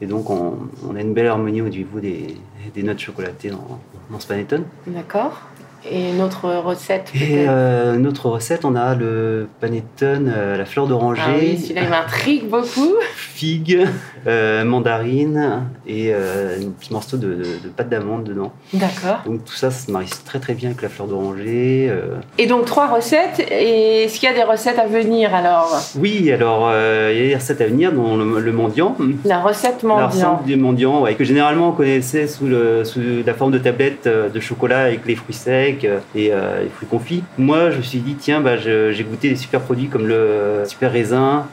Et 0.00 0.06
donc 0.06 0.30
on, 0.30 0.56
on 0.88 0.94
a 0.94 1.00
une 1.00 1.12
belle 1.12 1.26
harmonie 1.26 1.60
au 1.60 1.68
niveau 1.68 1.98
des, 1.98 2.36
des 2.72 2.82
notes 2.84 3.00
chocolatées 3.00 3.50
dans, 3.50 3.80
dans 4.10 4.20
ce 4.20 4.26
panettone. 4.28 4.64
D'accord. 4.86 5.42
Et 5.90 6.10
une 6.10 6.20
autre 6.22 6.48
recette 6.64 7.10
Et 7.14 7.18
peut-être 7.46 8.26
euh, 8.26 8.30
recette, 8.30 8.64
on 8.64 8.74
a 8.74 8.94
le 8.94 9.48
panettone 9.60 10.28
à 10.28 10.56
la 10.56 10.64
fleur 10.64 10.86
d'oranger. 10.86 11.22
Ah 11.24 11.30
oui, 11.38 11.56
celui-là, 11.58 11.82
il 11.84 11.88
m'intrigue 11.88 12.48
beaucoup. 12.48 12.94
figue, 13.16 13.86
euh, 14.26 14.64
mandarine 14.64 15.62
et 15.86 16.10
euh, 16.12 16.56
un 16.60 16.70
petit 16.70 16.92
morceau 16.92 17.16
de, 17.16 17.28
de- 17.34 17.42
de 17.62 17.68
pâte 17.74 17.88
d'amande 17.88 18.24
dedans. 18.24 18.52
D'accord. 18.72 19.20
Donc 19.26 19.44
tout 19.44 19.52
ça, 19.54 19.70
ça 19.70 19.86
se 19.86 19.90
marie 19.90 20.10
très 20.24 20.40
très 20.40 20.54
bien 20.54 20.70
avec 20.70 20.82
la 20.82 20.88
fleur 20.88 21.06
d'oranger. 21.06 21.88
euh. 21.90 22.16
Et 22.38 22.46
donc, 22.46 22.64
trois 22.64 22.88
recettes. 22.88 23.40
Et 23.50 24.04
est-ce 24.04 24.18
qu'il 24.18 24.28
y 24.28 24.32
a 24.32 24.34
des 24.34 24.42
recettes 24.42 24.78
à 24.78 24.86
venir 24.86 25.34
alors? 25.34 25.80
Oui, 25.96 26.32
alors 26.32 26.68
euh, 26.72 27.12
il 27.14 27.20
y 27.20 27.24
a 27.24 27.28
des 27.28 27.34
recettes 27.36 27.60
à 27.60 27.66
venir, 27.66 27.92
dont 27.92 28.16
le, 28.16 28.40
le 28.40 28.52
mendiant. 28.52 28.96
La 29.24 29.40
recette 29.40 29.82
La 29.84 29.88
mendiant. 29.88 30.08
recette 30.36 30.46
du 30.46 30.56
mendiant, 30.56 31.02
ouais, 31.02 31.14
que 31.14 31.24
généralement 31.24 31.68
on 31.68 31.72
connaissait 31.72 32.26
sous, 32.26 32.46
le, 32.46 32.84
sous 32.84 33.00
la 33.24 33.34
forme 33.34 33.52
de 33.52 33.58
tablette 33.58 34.06
euh, 34.08 34.28
de 34.28 34.40
chocolat 34.40 34.80
avec 34.80 35.06
les 35.06 35.14
fruits 35.14 35.34
secs 35.34 35.67
euh, 35.84 35.98
et 36.14 36.32
euh, 36.32 36.62
les 36.62 36.68
fruits 36.68 36.88
confits. 36.88 37.24
Moi, 37.36 37.70
je 37.70 37.78
me 37.78 37.82
suis 37.82 37.98
dit, 37.98 38.14
tiens, 38.14 38.40
bah, 38.40 38.56
j'ai 38.56 39.04
goûté 39.08 39.28
des 39.28 39.36
super 39.36 39.60
produits 39.60 39.88
comme 39.88 40.06
le 40.06 40.62
super 40.66 40.92
raisin, 40.92 41.46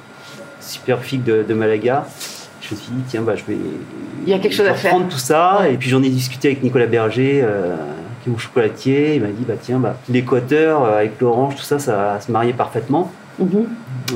super 0.60 1.00
figue 1.02 1.24
de, 1.24 1.44
de 1.48 1.54
Malaga. 1.54 2.06
Je 2.62 2.74
me 2.74 2.80
suis 2.80 2.92
dit, 2.92 3.04
tiens, 3.08 3.22
bah, 3.22 3.36
je 3.36 3.44
vais. 3.44 3.58
Il 4.26 4.30
y 4.30 4.34
a 4.34 4.40
quelque 4.40 4.54
chose 4.54 4.66
je 4.66 4.72
à 4.72 4.74
vais 4.74 4.80
faire. 4.80 4.94
reprendre 4.94 5.12
tout 5.12 5.20
ça. 5.20 5.60
Ouais. 5.62 5.74
Et 5.74 5.78
puis 5.78 5.90
j'en 5.90 6.02
ai 6.02 6.10
discuté 6.10 6.48
avec 6.48 6.64
Nicolas 6.64 6.88
Berger, 6.88 7.42
euh, 7.44 7.76
qui 8.24 8.30
est 8.30 8.32
mon 8.32 8.38
chocolatier. 8.40 9.16
Il 9.16 9.22
m'a 9.22 9.28
dit, 9.28 9.44
bah, 9.48 9.54
tiens, 9.62 9.78
bah, 9.80 9.98
l'équateur 10.10 10.84
euh, 10.84 10.98
avec 10.98 11.22
l'orange, 11.22 11.56
tout 11.56 11.62
ça, 11.64 11.78
ça 11.78 12.20
se 12.20 12.32
mariait 12.32 12.54
parfaitement. 12.54 13.12
Mhm. 13.40 13.68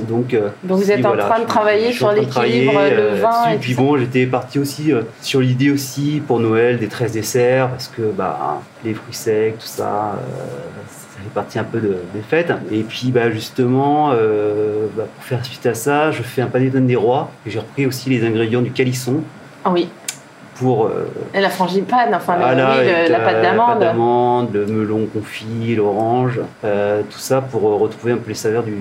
Donc, 0.08 0.34
euh, 0.34 0.50
Donc, 0.64 0.78
vous 0.80 0.92
êtes 0.92 1.04
en 1.06 1.10
voilà, 1.10 1.26
train 1.26 1.40
de 1.42 1.46
travailler 1.46 1.92
sur 1.92 2.10
de 2.12 2.16
l'équilibre, 2.20 2.74
euh, 2.78 3.20
vin 3.22 3.30
là-dessus. 3.30 3.52
et 3.52 3.56
Et 3.56 3.58
puis 3.58 3.74
bon, 3.74 3.98
j'étais 3.98 4.26
parti 4.28 4.60
aussi 4.60 4.94
euh, 4.94 5.02
sur 5.22 5.40
l'idée 5.42 5.72
aussi 5.72 6.22
pour 6.26 6.40
Noël 6.40 6.78
des 6.78 6.88
13 6.88 7.12
desserts 7.14 7.70
parce 7.70 7.88
que 7.88 8.04
bah, 8.04 8.62
les 8.86 8.94
fruits 8.94 9.14
secs, 9.16 9.56
tout 9.60 9.66
ça, 9.66 10.14
euh, 10.16 10.18
ça 10.88 11.24
fait 11.24 11.34
partie 11.34 11.60
un 11.60 11.64
peu 11.64 11.80
de- 11.80 11.98
des 12.14 12.22
fêtes. 12.22 12.54
Et 12.72 12.84
puis 12.84 13.12
bah, 13.12 13.32
justement, 13.32 14.10
bah, 14.10 15.04
pour 15.16 15.24
faire 15.24 15.44
suite 15.44 15.66
à 15.66 15.74
ça, 15.74 16.12
je 16.12 16.22
fais 16.22 16.42
un 16.42 16.48
panettone 16.48 16.86
des 16.88 16.96
rois 16.96 17.32
et 17.46 17.50
j'ai 17.50 17.60
repris 17.60 17.86
aussi 17.88 18.10
les 18.10 18.24
ingrédients 18.26 18.62
du 18.62 18.72
calisson 18.72 19.22
Ah 19.66 19.72
oui. 19.72 19.90
Pour 20.60 20.88
euh, 20.88 21.08
Et 21.34 21.40
la 21.40 21.50
frangipane, 21.50 22.14
enfin, 22.14 22.36
voilà, 22.38 22.72
oui, 22.80 22.86
le- 22.86 22.96
avec, 22.96 23.10
la 23.10 23.20
pâte 23.20 23.42
d'amande. 23.42 23.80
d'amande, 23.80 24.50
le 24.54 24.66
melon 24.66 25.08
confit, 25.12 25.76
l'orange, 25.76 26.40
euh, 26.66 27.02
tout 27.10 27.18
ça 27.18 27.40
pour 27.42 27.68
euh, 27.70 27.76
retrouver 27.76 28.14
un 28.14 28.18
peu 28.18 28.28
les 28.30 28.34
saveurs 28.36 28.64
du, 28.64 28.74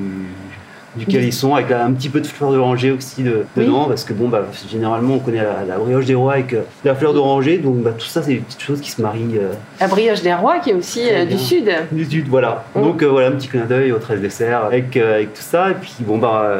du 0.96 1.04
calisson 1.06 1.54
avec 1.54 1.70
un 1.70 1.92
petit 1.92 2.08
peu 2.08 2.20
de 2.20 2.26
fleur 2.26 2.50
d'oranger 2.50 2.90
aussi 2.90 3.22
de- 3.22 3.44
Oui. 3.56 3.64
dedans 3.66 3.84
parce 3.84 4.04
que 4.04 4.12
bon 4.14 4.28
bah 4.28 4.42
généralement 4.70 5.14
on 5.14 5.18
connaît 5.18 5.42
la, 5.44 5.62
la 5.68 5.76
brioche 5.78 6.06
des 6.06 6.14
rois 6.14 6.32
avec 6.32 6.54
euh, 6.54 6.62
la 6.84 6.94
fleur 6.94 7.12
d'oranger 7.12 7.58
donc 7.58 7.76
bah, 7.82 7.92
tout 7.96 8.06
ça 8.06 8.22
c'est 8.22 8.32
des 8.32 8.38
petites 8.38 8.62
choses 8.62 8.80
qui 8.80 8.90
se 8.90 9.00
marient 9.02 9.36
euh, 9.38 9.52
La 9.80 9.86
brioche 9.86 10.22
des 10.22 10.32
rois 10.34 10.58
qui 10.60 10.70
est 10.70 10.74
aussi 10.74 11.02
euh, 11.10 11.26
du 11.26 11.38
sud. 11.38 11.70
du 11.92 12.04
sud 12.06 12.26
voilà 12.28 12.64
Mm. 12.74 12.82
donc 12.82 13.02
voilà 13.02 13.28
un 13.28 13.32
petit 13.32 13.48
clin 13.48 13.64
d'œil 13.66 13.92
au 13.92 13.98
13 13.98 14.20
dessert 14.20 14.64
avec, 14.64 14.96
avec 14.96 15.34
tout 15.34 15.42
ça 15.42 15.70
et 15.70 15.74
puis 15.74 15.94
bon 16.00 16.16
bah 16.18 16.50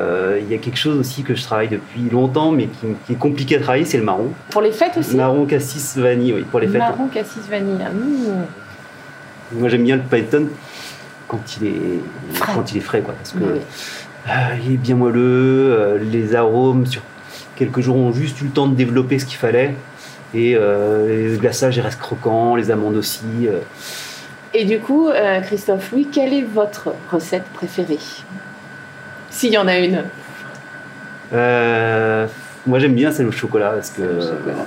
il 0.41 0.51
y 0.53 0.55
a 0.55 0.59
quelque 0.59 0.79
chose 0.79 0.99
aussi 0.99 1.23
que 1.23 1.35
je 1.35 1.43
travaille 1.43 1.69
depuis 1.69 2.09
longtemps 2.13 2.53
mais 2.53 2.67
qui, 2.67 2.87
qui 3.07 3.13
est 3.15 3.17
compliqué 3.19 3.57
à 3.57 3.61
travailler 3.61 3.87
c'est 3.87 3.99
le 3.99 4.05
marron 4.05 4.29
Pour 4.51 4.61
les 4.63 4.73
fêtes 4.73 4.97
aussi 4.99 5.17
marron 5.17 5.47
cassis 5.47 5.97
vanille 5.97 6.35
oui 6.35 6.43
pour 6.51 6.61
les 6.61 6.69
fêtes 6.69 6.79
Marron 6.79 7.09
cassis 7.09 7.43
vanille. 7.51 7.75
Mmh. 7.79 9.59
Moi 9.59 9.69
j'aime 9.71 9.85
bien 9.85 9.97
le 9.97 10.03
panettone 10.03 10.49
quand 11.27 11.39
il 11.61 11.67
est 11.69 11.73
Frais. 12.35 12.53
quand 12.55 12.73
il 12.73 12.77
est 12.79 12.81
frais 12.81 13.01
quoi 13.01 13.15
parce 13.15 13.33
que 13.33 13.39
Oui. 13.39 13.61
Euh, 14.29 14.55
il 14.65 14.75
est 14.75 14.77
bien 14.77 14.95
moelleux, 14.97 15.21
euh, 15.79 15.99
les 15.99 16.35
arômes 16.35 16.87
sur 16.87 17.03
quelques 17.57 17.81
jours 17.81 17.97
ont 17.97 18.13
juste 18.13 18.41
eu 18.41 18.45
le 18.45 18.51
temps 18.51 18.67
de 18.69 18.75
développer 18.75 19.19
ce 19.19 19.25
qu'il 19.25 19.37
fallait 19.39 19.75
et 20.35 20.55
euh, 20.57 21.31
le 21.31 21.37
glaçage 21.39 21.77
il 21.77 21.81
reste 21.81 21.99
croquant, 21.99 22.55
les 22.57 22.71
amandes 22.71 22.97
aussi. 22.97 23.49
Et 24.55 24.65
du 24.65 24.79
coup, 24.79 25.09
Christophe 25.45 25.93
Louis, 25.93 26.09
quelle 26.11 26.33
est 26.33 26.43
votre 26.43 26.95
recette 27.11 27.45
préférée 27.55 27.99
S'il 29.31 29.53
y 29.53 29.59
en 29.59 29.67
a 29.69 29.77
une? 29.79 30.05
Euh, 31.35 32.27
moi 32.67 32.79
j'aime 32.79 32.95
bien 32.95 33.11
celle 33.13 33.27
au 33.27 33.33
chocolat 33.33 33.71
parce 33.71 33.91
que 33.91 34.03
chocolat. 34.21 34.65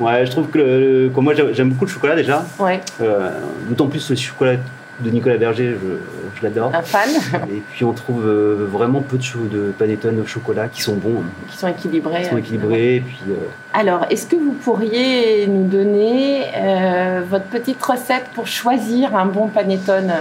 ouais 0.00 0.26
je 0.26 0.30
trouve 0.32 0.48
que, 0.48 0.58
le- 0.58 1.10
que 1.14 1.20
moi 1.20 1.32
j'aime 1.34 1.50
j'aime 1.52 1.68
beaucoup 1.70 1.84
le 1.84 1.90
chocolat 1.90 2.16
déjà, 2.16 2.44
Ouais, 2.58 2.80
Euh, 3.00 3.30
d'autant 3.68 3.86
plus 3.86 4.10
le 4.10 4.16
chocolat 4.16 4.56
de 5.00 5.10
Nicolas 5.10 5.36
Berger, 5.36 5.74
je, 5.80 6.38
je 6.38 6.42
l'adore. 6.42 6.72
un 6.74 6.82
fan, 6.82 7.08
Et 7.50 7.62
puis 7.72 7.84
on 7.84 7.92
trouve 7.92 8.26
euh, 8.26 8.66
vraiment 8.70 9.00
peu 9.02 9.18
de, 9.18 9.22
cho- 9.22 9.46
de 9.50 9.72
panettone 9.78 10.20
au 10.20 10.26
chocolat 10.26 10.68
qui 10.68 10.80
sont 10.82 10.94
bons, 10.94 11.20
hein, 11.20 11.30
qui 11.50 11.56
sont 11.58 11.68
équilibrés. 11.68 12.22
qui 12.22 12.28
sont 12.30 12.38
équilibrés. 12.38 12.96
Et 12.96 13.00
puis, 13.00 13.18
euh, 13.30 13.34
Alors, 13.74 14.06
est-ce 14.10 14.26
que 14.26 14.36
vous 14.36 14.52
pourriez 14.52 15.46
nous 15.48 15.66
donner 15.68 16.44
euh, 16.56 17.22
votre 17.28 17.44
petite 17.46 17.82
recette 17.82 18.24
pour 18.34 18.46
choisir 18.46 19.14
un 19.14 19.26
bon 19.26 19.48
panettone? 19.48 20.12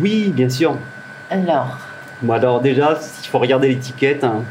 Oui, 0.00 0.32
bien 0.34 0.48
sûr. 0.48 0.76
Alors, 1.30 1.78
Bon, 2.22 2.32
alors 2.32 2.60
déjà, 2.60 2.98
il 3.22 3.28
faut 3.28 3.38
regarder 3.38 3.68
l'étiquette. 3.68 4.24
hein. 4.24 4.42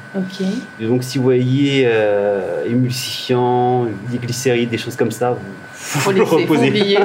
donc 0.82 1.04
si 1.04 1.18
vous 1.18 1.24
voyez 1.24 1.84
euh, 1.88 2.66
émulsifiant, 2.66 3.86
des 4.12 4.18
glycérides, 4.18 4.70
des 4.70 4.78
choses 4.78 4.96
comme 4.96 5.12
ça, 5.12 5.32
vous 5.32 5.38
Faut 5.74 6.00
faut 6.00 6.12
le 6.12 6.20
laisser, 6.20 6.30
faut 6.30 6.38
reposer. 6.38 6.68
oublier, 6.68 6.98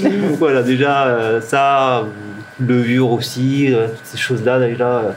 voilà, 0.38 0.62
déjà 0.62 1.06
euh, 1.06 1.40
ça, 1.40 2.04
levure 2.60 3.10
aussi, 3.12 3.72
euh, 3.72 3.88
toutes 3.88 4.04
ces 4.04 4.18
choses-là 4.18 4.58
déjà 4.60 4.88
euh, 4.88 5.10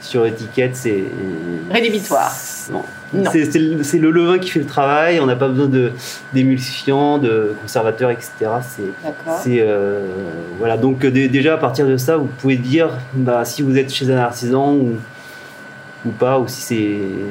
sur 0.00 0.24
l'étiquette, 0.24 0.76
c'est 0.76 1.04
Rédhibitoire. 1.70 2.32
C'est, 3.32 3.58
le, 3.98 4.10
levain 4.10 4.38
qui 4.38 4.50
fait 4.50 4.60
le 4.60 4.66
travail. 4.66 5.18
On 5.20 5.26
n'a 5.26 5.34
pas 5.36 5.48
besoin 5.48 5.66
de 5.66 5.92
d'émulsifiants, 6.32 7.18
de 7.18 7.54
conservateurs, 7.60 8.10
etc. 8.10 8.30
C'est 9.42 9.58
euh, 9.60 10.06
voilà 10.58 10.76
donc 10.76 11.04
dé- 11.04 11.28
déjà 11.28 11.54
à 11.54 11.58
partir 11.58 11.86
de 11.86 11.96
ça 11.96 12.16
vous 12.16 12.26
pouvez 12.38 12.56
dire 12.56 12.90
bah, 13.14 13.44
si 13.44 13.62
vous 13.62 13.76
êtes 13.76 13.92
chez 13.92 14.10
un 14.12 14.18
artisan 14.18 14.72
ou, 14.74 14.96
ou 16.06 16.10
pas 16.10 16.38
ou 16.38 16.46
si 16.46 16.62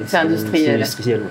c'est 0.06 0.18
industriel. 0.18 0.76
industriel, 0.76 1.20
ouais. 1.22 1.26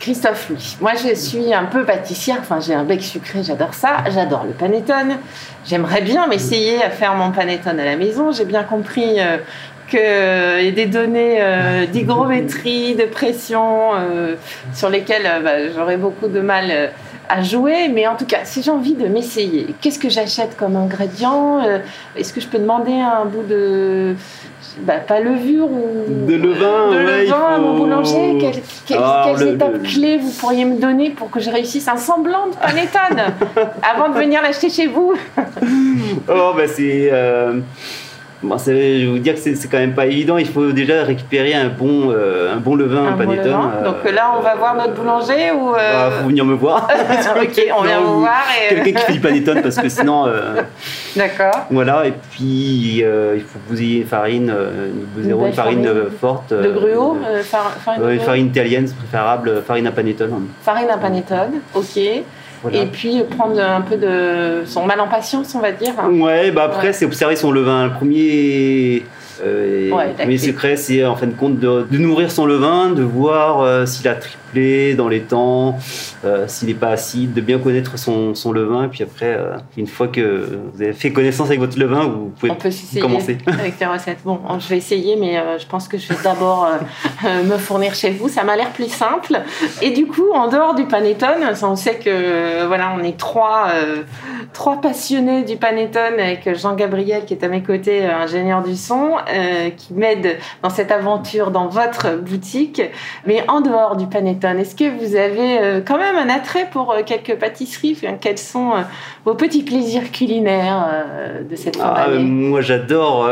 Christophe 0.00 0.50
Louis. 0.50 0.76
Moi, 0.82 0.92
je 1.02 1.14
suis 1.14 1.54
un 1.54 1.64
peu 1.64 1.84
pâtissière. 1.84 2.36
Enfin, 2.40 2.60
j'ai 2.60 2.74
un 2.74 2.84
bec 2.84 3.02
sucré, 3.02 3.42
j'adore 3.42 3.72
ça. 3.72 4.04
J'adore 4.12 4.44
le 4.44 4.52
panettone. 4.52 5.16
J'aimerais 5.64 6.02
bien 6.02 6.26
m'essayer 6.26 6.82
à 6.82 6.90
faire 6.90 7.14
mon 7.14 7.30
panettone 7.30 7.80
à 7.80 7.84
la 7.86 7.96
maison. 7.96 8.30
J'ai 8.30 8.44
bien 8.44 8.64
compris 8.64 9.18
euh, 9.18 9.38
qu'il 9.88 9.98
y 10.64 10.68
a 10.68 10.70
des 10.70 10.86
données 10.86 11.36
euh, 11.40 11.86
d'hygrométrie, 11.86 12.94
de 12.94 13.04
pression, 13.04 13.90
euh, 13.94 14.34
sur 14.74 14.88
lesquelles 14.90 15.26
euh, 15.26 15.40
bah, 15.40 15.72
j'aurais 15.74 15.96
beaucoup 15.96 16.28
de 16.28 16.40
mal 16.40 16.64
euh, 16.70 16.86
à 17.28 17.42
jouer. 17.42 17.88
Mais 17.88 18.06
en 18.06 18.16
tout 18.16 18.26
cas, 18.26 18.38
si 18.44 18.62
j'ai 18.62 18.70
envie 18.70 18.94
de 18.94 19.06
m'essayer, 19.08 19.74
qu'est-ce 19.80 19.98
que 19.98 20.08
j'achète 20.08 20.56
comme 20.56 20.76
ingrédient 20.76 21.60
Euh, 21.64 21.78
Est-ce 22.16 22.32
que 22.32 22.40
je 22.40 22.46
peux 22.48 22.58
demander 22.58 22.92
un 22.92 23.24
bout 23.24 23.42
de... 23.48 24.14
bah, 24.80 24.94
pas 25.06 25.20
levure 25.20 25.70
ou... 25.70 26.26
De 26.26 26.34
levain, 26.34 26.90
de 26.90 26.96
ouais, 26.96 27.22
levain 27.24 27.46
à 27.54 27.58
mon 27.58 27.76
boulanger? 27.78 28.38
Quelles, 28.40 28.62
quelles- 28.86 28.96
Alors, 28.98 29.36
quelles 29.38 29.48
le- 29.48 29.54
étapes 29.54 29.72
le- 29.74 29.78
clés 29.88 30.16
vous 30.18 30.30
pourriez 30.32 30.64
me 30.64 30.78
donner 30.78 31.10
pour 31.10 31.30
que 31.30 31.40
je 31.40 31.50
réussisse 31.50 31.88
un 31.88 31.96
semblant 31.96 32.46
de 32.48 32.56
panettone 32.56 33.32
avant 33.82 34.08
de 34.10 34.18
venir 34.18 34.42
l'acheter 34.42 34.68
chez 34.70 34.86
vous? 34.86 35.14
Oh 36.28 36.52
bah 36.56 36.66
c'est 36.66 37.08
euh, 37.12 37.60
Bon, 38.44 38.58
je 38.58 38.70
vais 38.72 39.06
vous 39.06 39.18
dire 39.18 39.34
que 39.34 39.40
c'est 39.40 39.68
quand 39.70 39.78
même 39.78 39.94
pas 39.94 40.06
évident. 40.06 40.36
Il 40.36 40.46
faut 40.46 40.70
déjà 40.72 41.02
récupérer 41.04 41.54
un 41.54 41.68
bon, 41.68 42.10
euh, 42.10 42.54
un 42.54 42.58
bon 42.58 42.74
levain, 42.76 43.06
un, 43.06 43.10
bon 43.12 43.18
panettone. 43.24 43.46
levain. 43.46 43.82
Donc 43.84 44.12
là, 44.12 44.32
on 44.36 44.40
va 44.42 44.54
voir 44.54 44.74
notre 44.74 44.92
boulanger 44.92 45.50
ou. 45.52 45.70
Il 45.74 45.80
Euh... 45.80 46.10
faut 46.20 46.28
venir 46.28 46.44
me 46.44 46.54
voir. 46.54 46.88
ok, 47.42 47.62
on 47.78 47.82
vient 47.82 48.00
vous 48.00 48.14
ou 48.16 48.20
voir 48.20 48.44
et. 48.70 48.74
Quelqu'un 48.74 49.00
qui 49.00 49.06
fait 49.06 49.12
du 49.14 49.20
panettone 49.20 49.62
parce 49.62 49.76
que 49.76 49.88
sinon. 49.88 50.26
euh, 50.26 50.62
D'accord. 51.16 51.66
voilà, 51.70 52.06
et 52.06 52.12
puis 52.32 53.00
euh, 53.04 53.34
il 53.36 53.42
faut 53.42 53.58
que 53.60 53.72
vous 53.72 53.80
ayez 53.80 54.02
farine, 54.04 54.50
euh, 54.50 54.88
vous 55.14 55.22
Une 55.22 55.30
farine 55.52 55.52
farine. 55.54 55.86
euh, 55.86 56.08
forte. 56.20 56.50
De 56.52 56.56
euh, 56.56 56.72
gruau, 56.72 57.16
euh, 57.24 57.36
euh, 57.38 57.42
far- 57.42 57.70
farine, 57.84 58.18
farine 58.20 58.46
italienne, 58.48 58.86
c'est 58.88 58.96
préférable, 58.96 59.48
euh, 59.48 59.62
farine 59.62 59.86
à 59.86 59.92
panettone. 59.92 60.48
Farine 60.62 60.90
à 60.90 60.96
panettone, 60.98 61.60
ok. 61.74 62.00
Voilà. 62.64 62.82
Et 62.82 62.86
puis 62.86 63.22
prendre 63.36 63.60
un 63.60 63.82
peu 63.82 63.96
de 63.96 64.64
son 64.64 64.86
mal 64.86 64.98
en 64.98 65.06
patience, 65.06 65.54
on 65.54 65.60
va 65.60 65.70
dire. 65.70 65.92
Ouais, 66.10 66.50
bah 66.50 66.64
après, 66.64 66.86
Ouais. 66.88 66.92
c'est 66.94 67.04
observer 67.04 67.36
son 67.36 67.52
levain. 67.52 67.84
Le 67.84 67.92
premier, 67.92 69.04
euh, 69.42 69.90
Ouais, 69.90 70.04
le 70.04 70.08
la 70.10 70.14
premier 70.14 70.36
clé. 70.36 70.38
secret, 70.38 70.76
c'est 70.76 71.04
en 71.04 71.16
fin 71.16 71.26
de 71.26 71.32
compte 71.34 71.58
de, 71.58 71.86
de 71.90 71.98
nourrir 71.98 72.30
son 72.30 72.46
levain, 72.46 72.90
de 72.90 73.02
voir 73.02 73.60
euh, 73.60 73.86
s'il 73.86 74.06
a 74.08 74.14
triplé 74.14 74.94
dans 74.94 75.08
les 75.08 75.20
temps, 75.22 75.76
euh, 76.24 76.44
s'il 76.46 76.68
n'est 76.68 76.74
pas 76.74 76.90
acide, 76.90 77.32
de 77.34 77.40
bien 77.40 77.58
connaître 77.58 77.98
son, 77.98 78.34
son 78.34 78.52
levain. 78.52 78.84
Et 78.84 78.88
puis 78.88 79.02
après, 79.02 79.34
euh, 79.36 79.56
une 79.76 79.86
fois 79.88 80.06
que 80.08 80.58
vous 80.72 80.80
avez 80.82 80.92
fait 80.92 81.10
connaissance 81.12 81.48
avec 81.48 81.58
votre 81.60 81.78
levain, 81.78 82.04
vous 82.04 82.32
pouvez 82.38 82.52
On 82.52 82.54
peut 82.56 82.70
commencer. 83.00 83.38
avec 83.46 83.76
tes 83.78 83.86
recettes. 83.86 84.18
Bon, 84.24 84.38
je 84.58 84.68
vais 84.68 84.76
essayer, 84.78 85.16
mais 85.16 85.38
euh, 85.38 85.58
je 85.58 85.66
pense 85.66 85.88
que 85.88 85.98
je 85.98 86.08
vais 86.08 86.16
d'abord 86.22 86.66
euh, 86.66 86.78
euh, 87.26 87.42
me 87.44 87.58
fournir 87.58 87.94
chez 87.94 88.10
vous. 88.10 88.28
Ça 88.28 88.44
m'a 88.44 88.54
l'air 88.56 88.70
plus 88.70 88.88
simple. 88.90 89.40
Et 89.82 89.90
du 89.90 90.06
coup, 90.06 90.30
en 90.32 90.48
dehors 90.48 90.74
du 90.74 90.84
panettone, 90.84 91.42
on 91.62 91.76
sait 91.76 91.96
que 91.96 92.08
euh, 92.08 92.64
voilà, 92.68 92.94
on 92.96 93.02
est 93.02 93.16
trois, 93.16 93.68
euh, 93.74 94.02
trois 94.52 94.80
passionnés 94.80 95.42
du 95.44 95.56
panettone 95.56 96.18
avec 96.18 96.54
Jean-Gabriel 96.56 97.24
qui 97.24 97.34
est 97.34 97.44
à 97.44 97.48
mes 97.48 97.62
côtés, 97.62 98.04
euh, 98.04 98.14
ingénieur 98.16 98.62
du 98.62 98.76
son, 98.76 99.12
euh, 99.32 99.70
qui 99.76 99.94
m'aide 99.94 100.36
dans 100.62 100.70
cette 100.70 100.90
aventure 100.92 101.50
dans 101.50 101.68
votre 101.68 102.16
boutique. 102.16 102.82
Mais 103.26 103.44
en 103.48 103.60
dehors 103.60 103.96
du 103.96 104.06
panettone, 104.06 104.58
est-ce 104.58 104.74
que 104.74 104.84
vous 104.98 105.16
avez 105.16 105.58
euh, 105.58 105.80
quand 105.86 105.98
même 105.98 106.16
un 106.16 106.28
attrait 106.34 106.68
pour 106.70 106.92
euh, 106.92 107.02
quelques 107.04 107.36
pâtisseries? 107.38 107.98
Quels 108.20 108.38
sont 108.38 108.72
vos 109.24 109.34
petits 109.34 109.62
plaisirs 109.62 110.10
culinaires 110.12 110.86
de 111.48 111.56
cette 111.56 111.76
fin 111.76 111.94
Ah, 111.96 112.08
moi 112.18 112.60
j'adore 112.60 113.28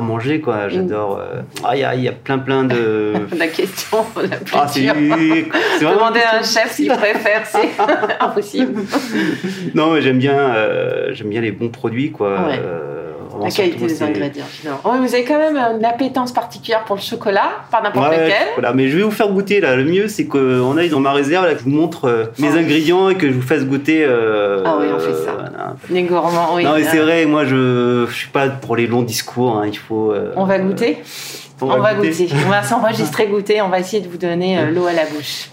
manger 0.00 0.40
quoi, 0.40 0.68
j'adore. 0.68 1.18
euh, 1.20 1.42
Ah 1.64 1.76
il 1.76 1.80
y 1.80 1.84
a, 1.84 1.94
y 1.94 2.08
a 2.08 2.12
plein 2.12 2.38
plein 2.38 2.64
de. 2.64 3.12
La 3.38 3.48
question 3.48 3.98
la 4.16 4.36
Ah 4.54 4.66
c'est 4.68 4.82
Demander 4.86 6.20
à 6.20 6.38
un 6.38 6.42
chef 6.42 6.70
s'il 6.72 6.88
préfère, 6.88 7.42
c'est 7.44 7.68
impossible. 8.20 8.82
Non 9.74 9.92
mais 9.92 10.00
j'aime 10.02 10.18
bien 10.18 10.37
euh, 10.38 11.14
j'aime 11.14 11.28
bien 11.28 11.40
les 11.40 11.52
bons 11.52 11.68
produits 11.68 12.10
quoi. 12.12 12.30
Ouais. 12.46 12.60
euh, 12.64 12.94
La 13.40 13.50
qualité 13.50 13.86
des 13.86 14.02
ingrédients, 14.02 14.44
finalement. 14.48 14.80
Oui, 14.84 14.98
vous 15.06 15.14
avez 15.14 15.22
quand 15.24 15.38
même 15.38 15.56
une 15.78 15.84
appétence 15.84 16.32
particulière 16.32 16.82
pour 16.84 16.96
le 16.96 17.00
chocolat, 17.02 17.50
pas 17.70 17.80
n'importe 17.82 18.08
Ouais, 18.08 18.24
lequel. 18.24 18.46
voilà, 18.54 18.72
mais 18.72 18.88
je 18.88 18.96
vais 18.96 19.02
vous 19.04 19.10
faire 19.12 19.28
goûter 19.28 19.60
là. 19.60 19.76
Le 19.76 19.84
mieux, 19.84 20.08
c'est 20.08 20.24
qu'on 20.26 20.76
aille 20.76 20.88
dans 20.88 20.98
ma 20.98 21.12
réserve, 21.12 21.46
là, 21.46 21.52
que 21.52 21.60
je 21.60 21.64
vous 21.64 21.70
montre 21.70 22.06
euh, 22.06 22.24
mes 22.38 22.48
Ah. 22.52 22.58
ingrédients 22.58 23.10
et 23.10 23.14
que 23.14 23.28
je 23.28 23.32
vous 23.34 23.42
fasse 23.46 23.64
goûter. 23.64 24.04
euh, 24.04 24.62
Ah 24.66 24.76
oui, 24.80 24.86
on 24.92 24.98
fait 24.98 25.12
ça. 25.12 25.32
voilà. 25.34 25.76
Les 25.90 26.02
gourmands, 26.02 26.54
oui. 26.56 26.64
non, 26.64 26.72
mais 26.74 26.82
c'est 26.82 26.98
Euh, 26.98 27.04
vrai, 27.04 27.26
moi, 27.26 27.44
je, 27.44 28.06
je 28.08 28.14
suis 28.14 28.28
pas 28.30 28.48
pour 28.48 28.74
les 28.74 28.86
longs 28.88 29.02
discours. 29.02 29.56
hein, 29.58 29.66
il 29.66 29.78
faut. 29.78 30.10
euh, 30.12 30.32
On 30.36 30.44
va 30.44 30.58
goûter 30.58 30.98
on 31.60 31.70
On 31.70 31.78
va 31.80 31.94
goûter. 31.94 32.28
On 32.46 32.50
va 32.50 32.62
s'enregistrer 32.62 33.26
goûter. 33.30 33.60
On 33.62 33.68
va 33.68 33.78
essayer 33.80 34.00
de 34.02 34.08
vous 34.08 34.16
donner 34.18 34.58
euh, 34.58 34.70
l'eau 34.70 34.86
à 34.86 34.92
la 34.92 35.04
bouche. 35.06 35.50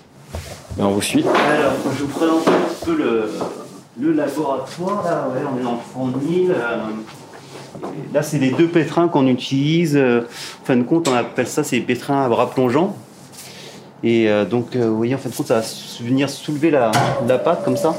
Ben, 0.77 0.86
on 0.86 0.89
vous 0.92 1.01
suit. 1.01 1.24
Alors, 1.24 1.74
je 1.98 2.04
vous 2.04 2.08
présente 2.10 2.48
un 2.48 2.51
petit 2.74 2.86
peu 2.86 2.96
le, 2.96 3.30
le 4.00 4.12
laboratoire. 4.14 5.04
Là, 5.04 5.28
ouais, 5.34 5.42
on 5.54 5.64
est 5.64 5.68
en 5.68 5.78
fournil. 5.78 6.52
euh, 6.52 6.78
là, 8.14 8.22
c'est 8.22 8.38
les 8.40 8.52
deux 8.52 8.68
pétrins 8.68 9.08
qu'on 9.08 9.28
utilise. 9.28 9.96
euh, 9.96 10.22
en 10.62 10.66
fin 10.66 10.75
de 10.77 10.84
compte, 10.84 11.08
on 11.08 11.14
appelle 11.16 11.48
ça 11.48 11.64
c'est 11.64 11.77
les 11.77 11.81
pétrins 11.81 12.25
à 12.25 12.29
bras 12.29 12.50
plongeants. 12.50 12.96
Et 14.03 14.29
euh, 14.29 14.46
donc, 14.46 14.75
vous 14.75 14.98
voyez, 14.98 15.16
en 15.16 15.18
fin 15.18 15.29
de 15.29 15.36
compte, 15.36 15.48
ça 15.48 15.60
va 15.60 15.66
venir 16.01 16.29
soulever 16.29 16.70
la, 16.70 16.92
la 17.27 17.38
pâte 17.40 17.64
comme 17.64 17.77
ça. 17.77 17.96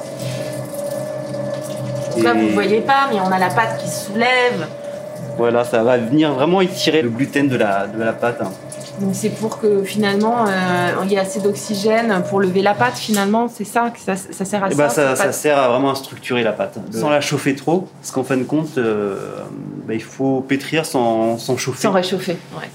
Là, 2.22 2.32
vous 2.32 2.42
ne 2.42 2.52
voyez 2.52 2.80
pas, 2.80 3.08
mais 3.12 3.18
on 3.20 3.30
a 3.30 3.38
la 3.38 3.50
pâte 3.50 3.78
qui 3.82 3.88
se 3.88 4.06
soulève. 4.06 4.66
Voilà, 5.36 5.64
ça 5.64 5.82
va 5.82 5.98
venir 5.98 6.32
vraiment 6.32 6.60
étirer 6.62 7.02
le 7.02 7.10
gluten 7.10 7.48
de 7.48 7.56
la, 7.56 7.86
de 7.88 8.02
la 8.02 8.12
pâte. 8.12 8.38
hein. 8.40 8.50
Donc 9.00 9.10
c'est 9.14 9.30
pour 9.30 9.58
que 9.58 9.82
finalement, 9.82 10.46
euh, 10.46 10.92
il 11.04 11.10
y 11.10 11.14
ait 11.14 11.18
assez 11.18 11.40
d'oxygène 11.40 12.22
pour 12.28 12.40
lever 12.40 12.62
la 12.62 12.74
pâte, 12.74 12.96
finalement. 12.96 13.48
C'est 13.48 13.64
ça 13.64 13.90
que 13.90 13.98
ça, 13.98 14.16
ça 14.16 14.44
sert 14.44 14.64
à 14.64 14.68
Et 14.68 14.74
ça 14.74 14.76
bah, 14.76 14.88
ça, 14.88 15.32
sert 15.32 15.58
à 15.58 15.68
vraiment 15.68 15.90
à 15.90 15.94
structurer 15.94 16.42
la 16.42 16.52
pâte. 16.52 16.78
Sans 16.92 17.10
la 17.10 17.20
chauffer 17.20 17.54
trop, 17.54 17.88
parce 18.00 18.10
qu'en 18.10 18.24
fin 18.24 18.36
de 18.36 18.44
compte, 18.44 18.78
euh, 18.78 19.40
bah, 19.86 19.94
il 19.94 20.02
faut 20.02 20.40
pétrir 20.40 20.86
sans, 20.86 21.38
sans 21.38 21.56
chauffer. 21.56 21.82
Sans 21.82 21.92
réchauffer. 21.92 22.36
Ouais. 22.56 22.68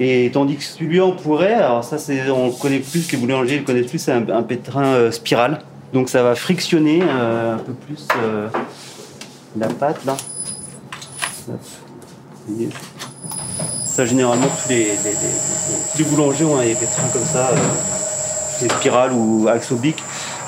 Et 0.00 0.30
tandis 0.32 0.56
que 0.56 0.62
celui-là, 0.62 1.04
on 1.04 1.16
pourrait, 1.16 1.54
alors 1.54 1.82
ça, 1.82 1.98
c'est, 1.98 2.30
on 2.30 2.46
le 2.46 2.52
connaît 2.52 2.78
plus, 2.78 3.10
les 3.10 3.18
boulangers 3.18 3.58
le 3.58 3.64
connaissent 3.64 3.88
plus, 3.88 3.98
c'est 3.98 4.12
un, 4.12 4.28
un 4.28 4.42
pétrin 4.42 4.84
euh, 4.84 5.10
spiral. 5.10 5.60
Donc 5.92 6.08
ça 6.08 6.22
va 6.22 6.34
frictionner 6.34 7.00
euh, 7.02 7.54
un 7.54 7.58
peu 7.58 7.72
plus 7.72 8.06
euh, 8.22 8.48
la 9.56 9.68
pâte 9.68 10.04
là. 10.04 10.16
Hop. 11.48 11.58
Vous 12.46 12.54
voyez 12.54 12.68
ça, 13.98 14.04
généralement, 14.06 14.46
tous 14.62 14.68
les, 14.68 14.84
les, 14.84 15.10
les- 15.10 15.98
les 15.98 16.04
boulangers 16.04 16.44
ont 16.44 16.60
des 16.60 16.76
pétrins 16.76 17.08
comme 17.12 17.24
ça, 17.24 17.48
euh, 17.52 17.56
des 18.62 18.68
spirales 18.68 19.12
ou 19.12 19.48
axe 19.48 19.72
oblique. 19.72 20.00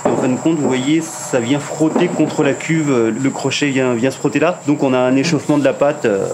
Et 0.06 0.08
en 0.08 0.16
fin 0.16 0.28
de 0.28 0.36
compte, 0.36 0.56
vous 0.56 0.68
voyez, 0.68 1.00
ça 1.00 1.40
vient 1.40 1.58
frotter 1.58 2.06
contre 2.06 2.44
la 2.44 2.52
cuve, 2.52 2.92
euh, 2.92 3.10
le 3.10 3.30
crochet 3.30 3.66
vient, 3.70 3.94
vient 3.94 4.12
se 4.12 4.18
frotter 4.18 4.38
là. 4.38 4.60
Donc 4.68 4.84
on 4.84 4.94
a 4.94 4.98
un 4.98 5.16
échauffement 5.16 5.58
de 5.58 5.64
la 5.64 5.72
pâte 5.72 6.04
euh, 6.04 6.28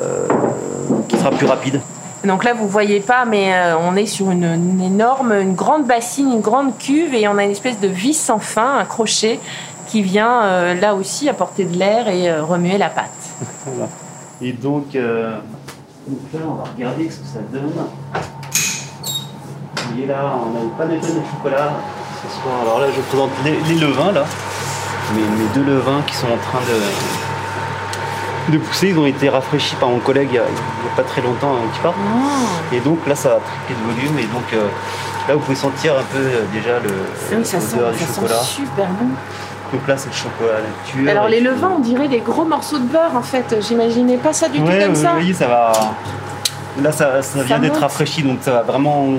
qui 1.09 1.17
sera 1.17 1.31
plus 1.31 1.47
rapide. 1.47 1.81
Donc 2.23 2.45
là, 2.45 2.53
vous 2.53 2.69
voyez 2.69 3.01
pas, 3.01 3.25
mais 3.25 3.55
euh, 3.55 3.79
on 3.79 3.97
est 3.97 4.05
sur 4.05 4.31
une, 4.31 4.45
une 4.45 4.83
énorme, 4.83 5.33
une 5.33 5.55
grande 5.55 5.87
bassine, 5.87 6.31
une 6.31 6.41
grande 6.43 6.77
cuve, 6.77 7.15
et 7.15 7.27
on 7.29 7.39
a 7.39 7.45
une 7.45 7.51
espèce 7.53 7.81
de 7.81 7.89
vis 7.89 8.13
sans 8.13 8.39
fin, 8.39 8.77
un 8.79 8.85
crochet, 8.85 9.41
qui 9.87 10.03
vient 10.03 10.43
euh, 10.43 10.75
là 10.75 10.95
aussi 10.95 11.31
apporter 11.31 11.65
de 11.65 11.79
l'air 11.79 12.09
et 12.09 12.29
euh, 12.29 12.43
remuer 12.45 12.77
la 12.77 12.91
pâte. 12.91 13.07
Voilà. 13.65 13.89
Et 14.43 14.53
donc, 14.53 14.95
euh, 14.97 15.39
donc 16.07 16.19
là, 16.33 16.41
on 16.49 16.55
va 16.55 16.65
regarder 16.75 17.11
ce 17.11 17.17
que 17.19 17.27
ça 17.27 17.41
donne. 17.53 17.73
Vous 17.75 17.83
voyez 19.93 20.07
là, 20.07 20.33
on 20.37 20.57
a 20.57 20.61
une 20.63 20.71
panettone 20.71 21.17
de 21.21 21.27
chocolat 21.37 21.73
ce 22.23 22.29
soir. 22.41 22.55
Alors 22.63 22.81
là, 22.81 22.87
je 22.91 22.97
vous 22.97 23.03
présente 23.03 23.31
les, 23.45 23.59
les 23.75 23.81
levains 23.81 24.13
là. 24.13 24.25
Mes, 25.15 25.23
mes 25.23 25.49
deux 25.55 25.63
levains 25.65 26.03
qui 26.07 26.15
sont 26.15 26.27
en 26.27 26.37
train 26.37 26.59
de, 26.61 28.53
de 28.53 28.59
pousser. 28.59 28.89
Ils 28.89 28.99
ont 28.99 29.07
été 29.07 29.29
rafraîchis 29.29 29.77
par 29.77 29.89
mon 29.89 30.01
collègue 30.01 30.29
il 30.31 30.35
n'y 30.35 30.39
a, 30.39 30.43
a 30.43 30.97
pas 30.97 31.05
très 31.05 31.23
longtemps 31.23 31.55
un 31.55 31.69
petit 31.69 31.81
part. 31.81 31.95
Et 32.73 32.81
donc 32.81 33.07
là, 33.07 33.15
ça 33.15 33.29
va 33.31 33.37
tripler 33.37 33.77
de 33.77 33.93
volume. 33.93 34.19
Et 34.19 34.27
donc 34.27 34.53
euh, 34.53 34.67
là, 35.29 35.35
vous 35.35 35.41
pouvez 35.41 35.57
sentir 35.57 35.93
un 35.95 36.03
peu 36.13 36.19
euh, 36.19 36.45
déjà 36.53 36.79
le 36.81 36.91
Oui, 37.37 37.45
ça 37.45 37.61
sent, 37.61 37.77
l'odeur 37.77 37.93
du 37.93 37.99
ça 37.99 38.07
sent 38.07 38.15
chocolat. 38.15 38.41
super 38.43 38.87
bon. 39.01 39.09
Donc 39.73 39.87
là, 39.89 39.97
c'est 39.97 40.09
le 40.09 40.15
chocolat 40.15 40.61
nature. 40.61 41.11
Alors 41.11 41.29
les 41.29 41.41
levains, 41.41 41.73
on 41.77 41.81
dirait 41.81 42.09
des 42.09 42.21
gros 42.21 42.45
morceaux 42.45 42.79
de 42.79 42.85
beurre 42.85 43.17
en 43.17 43.23
fait. 43.23 43.57
J'imaginais 43.61 44.17
pas 44.17 44.33
ça 44.33 44.49
du 44.49 44.59
tout 44.59 44.65
comme 44.65 44.73
ouais, 44.73 44.95
ça. 44.95 45.11
Vous 45.11 45.19
voyez, 45.19 45.35
ça 45.35 45.49
va. 45.49 45.73
Là, 46.83 46.93
ça, 46.93 47.23
ça 47.23 47.43
vient 47.43 47.59
d'être 47.59 47.81
rafraîchi, 47.81 48.23
donc 48.23 48.39
ça 48.43 48.53
va 48.53 48.63
vraiment, 48.63 49.15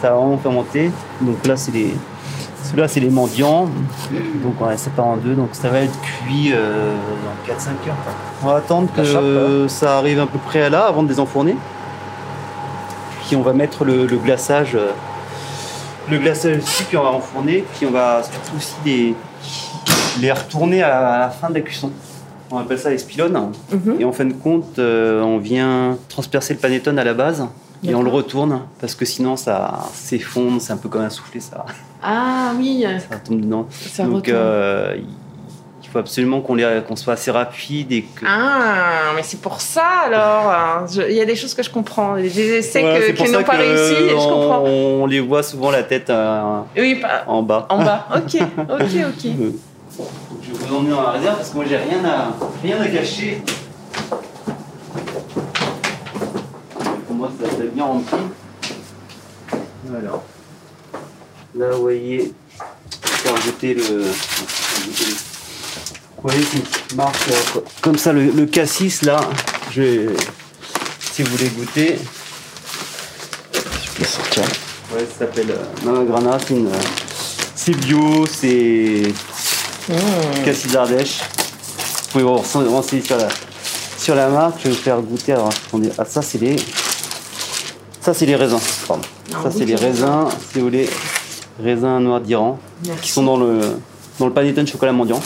ça 0.00 0.10
va 0.10 0.16
vraiment 0.16 0.38
fermenter. 0.38 0.90
Donc 1.20 1.46
là, 1.46 1.56
c'est 1.56 1.70
les, 1.70 1.94
ceux-là, 2.64 2.88
c'est 2.88 3.00
les 3.00 3.10
mendiants. 3.10 3.68
Donc 4.42 4.54
on 4.60 4.68
les 4.68 4.76
sépare 4.76 5.06
en 5.06 5.16
deux. 5.16 5.34
Donc 5.34 5.50
ça 5.52 5.68
va 5.68 5.80
être 5.80 6.00
cuit 6.00 6.52
euh, 6.52 6.92
dans 7.46 7.54
4-5 7.54 7.68
heures. 7.68 7.96
quoi. 8.04 8.12
On 8.42 8.46
va 8.48 8.56
attendre 8.56 8.88
que 8.94 9.04
chape, 9.04 9.68
ça 9.68 9.98
arrive 9.98 10.20
à 10.20 10.26
peu 10.26 10.38
près 10.38 10.62
à 10.62 10.70
là 10.70 10.86
avant 10.86 11.02
de 11.02 11.08
les 11.08 11.20
enfourner. 11.20 11.56
Puis 13.26 13.36
on 13.36 13.42
va 13.42 13.52
mettre 13.52 13.84
le, 13.84 14.06
le 14.06 14.16
glaçage, 14.16 14.74
euh, 14.74 14.90
le 16.10 16.18
glaçage 16.18 16.58
dessus, 16.58 16.84
puis 16.84 16.96
on 16.96 17.02
va 17.02 17.10
enfourner. 17.10 17.64
Puis 17.76 17.86
on 17.86 17.92
va 17.92 18.22
surtout 18.22 18.56
aussi 18.56 18.74
les, 18.84 19.14
les 20.20 20.32
retourner 20.32 20.82
à 20.82 21.18
la 21.18 21.30
fin 21.30 21.48
de 21.50 21.54
la 21.54 21.60
cuisson. 21.60 21.90
On 22.50 22.58
appelle 22.58 22.78
ça 22.78 22.90
les 22.90 22.98
spilonnes. 22.98 23.52
Mhm. 23.72 23.96
Et 24.00 24.04
en 24.04 24.12
fin 24.12 24.24
de 24.26 24.34
compte, 24.34 24.78
euh, 24.78 25.22
on 25.22 25.38
vient 25.38 25.96
transpercer 26.08 26.52
le 26.54 26.60
panettone 26.60 26.98
à 26.98 27.04
la 27.04 27.14
base 27.14 27.46
et 27.84 27.94
on 27.94 28.02
le 28.02 28.10
retourne 28.10 28.60
parce 28.80 28.94
que 28.94 29.04
sinon 29.04 29.36
ça 29.36 29.86
s'effondre, 29.92 30.60
c'est 30.60 30.72
un 30.72 30.76
peu 30.76 30.88
comme 30.88 31.02
un 31.02 31.10
soufflé, 31.10 31.40
ça, 31.40 31.64
Ah 32.02 32.52
oui, 32.56 32.84
ça 33.10 33.16
tombe 33.16 33.40
dedans. 33.40 33.66
ça 33.70 34.04
Donc 34.04 34.28
euh, 34.28 34.96
faut 35.92 35.98
absolument 35.98 36.40
qu'on 36.40 36.96
soit 36.96 37.12
assez 37.14 37.30
rapide 37.30 37.92
et 37.92 38.02
que. 38.02 38.24
Ah, 38.26 39.12
mais 39.14 39.22
c'est 39.22 39.40
pour 39.40 39.60
ça 39.60 39.84
alors. 40.06 40.86
Je- 40.88 41.02
Il 41.02 41.16
y 41.16 41.20
a 41.20 41.24
des 41.24 41.36
choses 41.36 41.54
que 41.54 41.62
je 41.62 41.70
comprends. 41.70 42.16
Des 42.16 42.38
essais 42.38 42.80
Voilà, 42.80 43.00
que- 43.00 43.12
qui 43.12 43.30
n'ont 43.30 43.42
pas 43.42 43.56
réussi, 43.56 43.94
je 44.08 44.14
on, 44.14 44.28
comprends. 44.28 44.60
on 44.62 45.06
les 45.06 45.20
voit 45.20 45.42
souvent 45.42 45.70
la 45.70 45.82
tête 45.82 46.08
euh, 46.10 46.60
Oui, 46.76 47.00
en 47.26 47.42
bas. 47.42 47.66
en 47.68 47.84
bas. 47.84 48.06
Ok, 48.16 48.40
ok, 48.58 48.80
ok. 48.80 49.26
Euh, 50.00 50.04
Je 50.42 50.52
vais 50.52 50.66
vous 50.66 50.74
emmener 50.74 50.90
dans 50.90 51.02
la 51.02 51.10
réserve 51.10 51.36
parce 51.36 51.50
que 51.50 51.56
moi 51.56 51.64
j'ai 51.68 51.76
rien 51.76 52.02
à, 52.02 52.32
rien 52.62 52.80
à 52.80 52.88
cacher. 52.88 53.42
Pour 57.06 57.14
moi 57.16 57.30
ça 57.38 57.46
va 57.48 57.64
bien 57.66 57.84
rempli. 57.84 58.16
Alors. 59.94 60.22
Là 61.54 61.66
vous 61.72 61.82
voyez, 61.82 62.16
le. 62.16 62.32
faire 63.02 63.34
goûter 63.44 63.74
le- 63.74 64.04
Vous 66.22 66.28
voyez 66.30 66.44
c'est 66.44 66.56
une 66.58 66.62
petite 66.62 66.94
marque 66.96 67.28
euh, 67.30 67.34
co- 67.52 67.64
comme 67.80 67.98
ça 67.98 68.12
le, 68.12 68.24
le 68.30 68.46
cassis 68.46 69.02
là. 69.02 69.20
Je 69.72 69.82
vais, 69.82 70.06
si 71.00 71.22
vous 71.22 71.30
voulez 71.36 71.48
goûter. 71.50 71.98
Je 73.52 73.90
peux 73.98 74.04
sortir. 74.04 74.42
Ouais, 74.94 75.06
ça 75.10 75.20
s'appelle 75.20 75.50
euh, 75.50 75.64
Mama 75.84 76.04
Grana. 76.04 76.38
C'est 76.46 76.54
une, 76.54 76.68
euh, 76.68 76.78
c'est 77.54 77.72
bio, 77.76 78.26
c'est 78.26 79.12
Mmh. 79.88 80.44
cassis 80.44 80.70
d'Ardèche. 80.70 81.18
Vous 82.14 82.20
pouvez 82.20 82.24
vous 82.24 82.70
renseigner 82.70 83.02
sur 83.02 83.16
la, 83.16 83.26
sur 83.98 84.14
la 84.14 84.28
marque. 84.28 84.58
Je 84.62 84.68
vais 84.68 84.74
vous 84.76 84.80
faire 84.80 85.00
goûter. 85.00 85.32
Alors, 85.32 85.48
attendez. 85.48 85.90
Ah, 85.98 86.04
ça, 86.04 86.22
c'est 86.22 86.38
les. 86.38 86.54
Ça, 88.00 88.14
c'est 88.14 88.26
les 88.26 88.36
raisins. 88.36 88.60
Pardon. 88.86 89.02
Ah, 89.34 89.38
ça, 89.42 89.50
c'est 89.50 89.64
les 89.64 89.74
raisins, 89.74 90.26
si 90.52 90.58
vous 90.60 90.66
voulez, 90.66 90.88
raisins 91.60 91.98
noirs 91.98 92.20
d'Iran, 92.20 92.60
qui 93.00 93.10
sont 93.10 93.24
dans 93.24 93.36
le, 93.36 93.60
dans 94.20 94.26
le 94.26 94.32
panettone 94.32 94.68
chocolat 94.68 94.92
mendiant. 94.92 95.20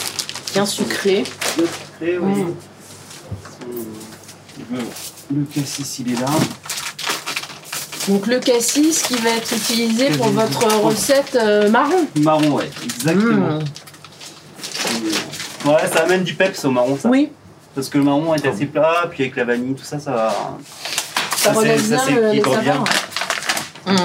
Bien 0.53 0.65
sucré. 0.65 1.23
Le, 2.01 2.19
Mm. 2.19 2.53
le 5.35 5.43
cassis, 5.45 5.99
il 5.99 6.13
est 6.13 6.19
là. 6.19 6.27
Donc 8.09 8.27
le 8.27 8.39
cassis 8.39 9.01
qui 9.03 9.15
va 9.15 9.29
être 9.31 9.51
utilisé 9.53 10.09
pour 10.11 10.27
votre 10.27 10.65
recette 10.81 11.35
euh, 11.39 11.69
marron. 11.69 12.05
Marron, 12.19 12.51
ouais, 12.51 12.69
exactement. 12.83 13.59
Mmh. 13.59 13.63
Ouais, 15.69 15.87
ça 15.93 16.03
amène 16.03 16.23
du 16.23 16.33
peps 16.33 16.63
au 16.65 16.71
marron, 16.71 16.97
ça. 17.01 17.09
Oui, 17.09 17.29
Parce 17.75 17.89
que 17.89 17.97
le 17.97 18.03
marron 18.05 18.33
est 18.33 18.45
assez 18.45 18.65
plat, 18.65 19.05
puis 19.09 19.23
avec 19.23 19.35
la 19.35 19.43
vanille, 19.45 19.75
tout 19.75 19.83
ça, 19.83 19.99
ça 19.99 20.11
va. 20.11 20.57
ça 21.37 21.53
Ça, 21.53 21.59
relève 21.59 21.79
c'est- 21.81 21.87
bien 21.89 21.97
ça, 21.99 22.11
le- 22.11 22.31
les 22.31 22.39
bien. 22.41 22.83
Mmh. 23.85 23.95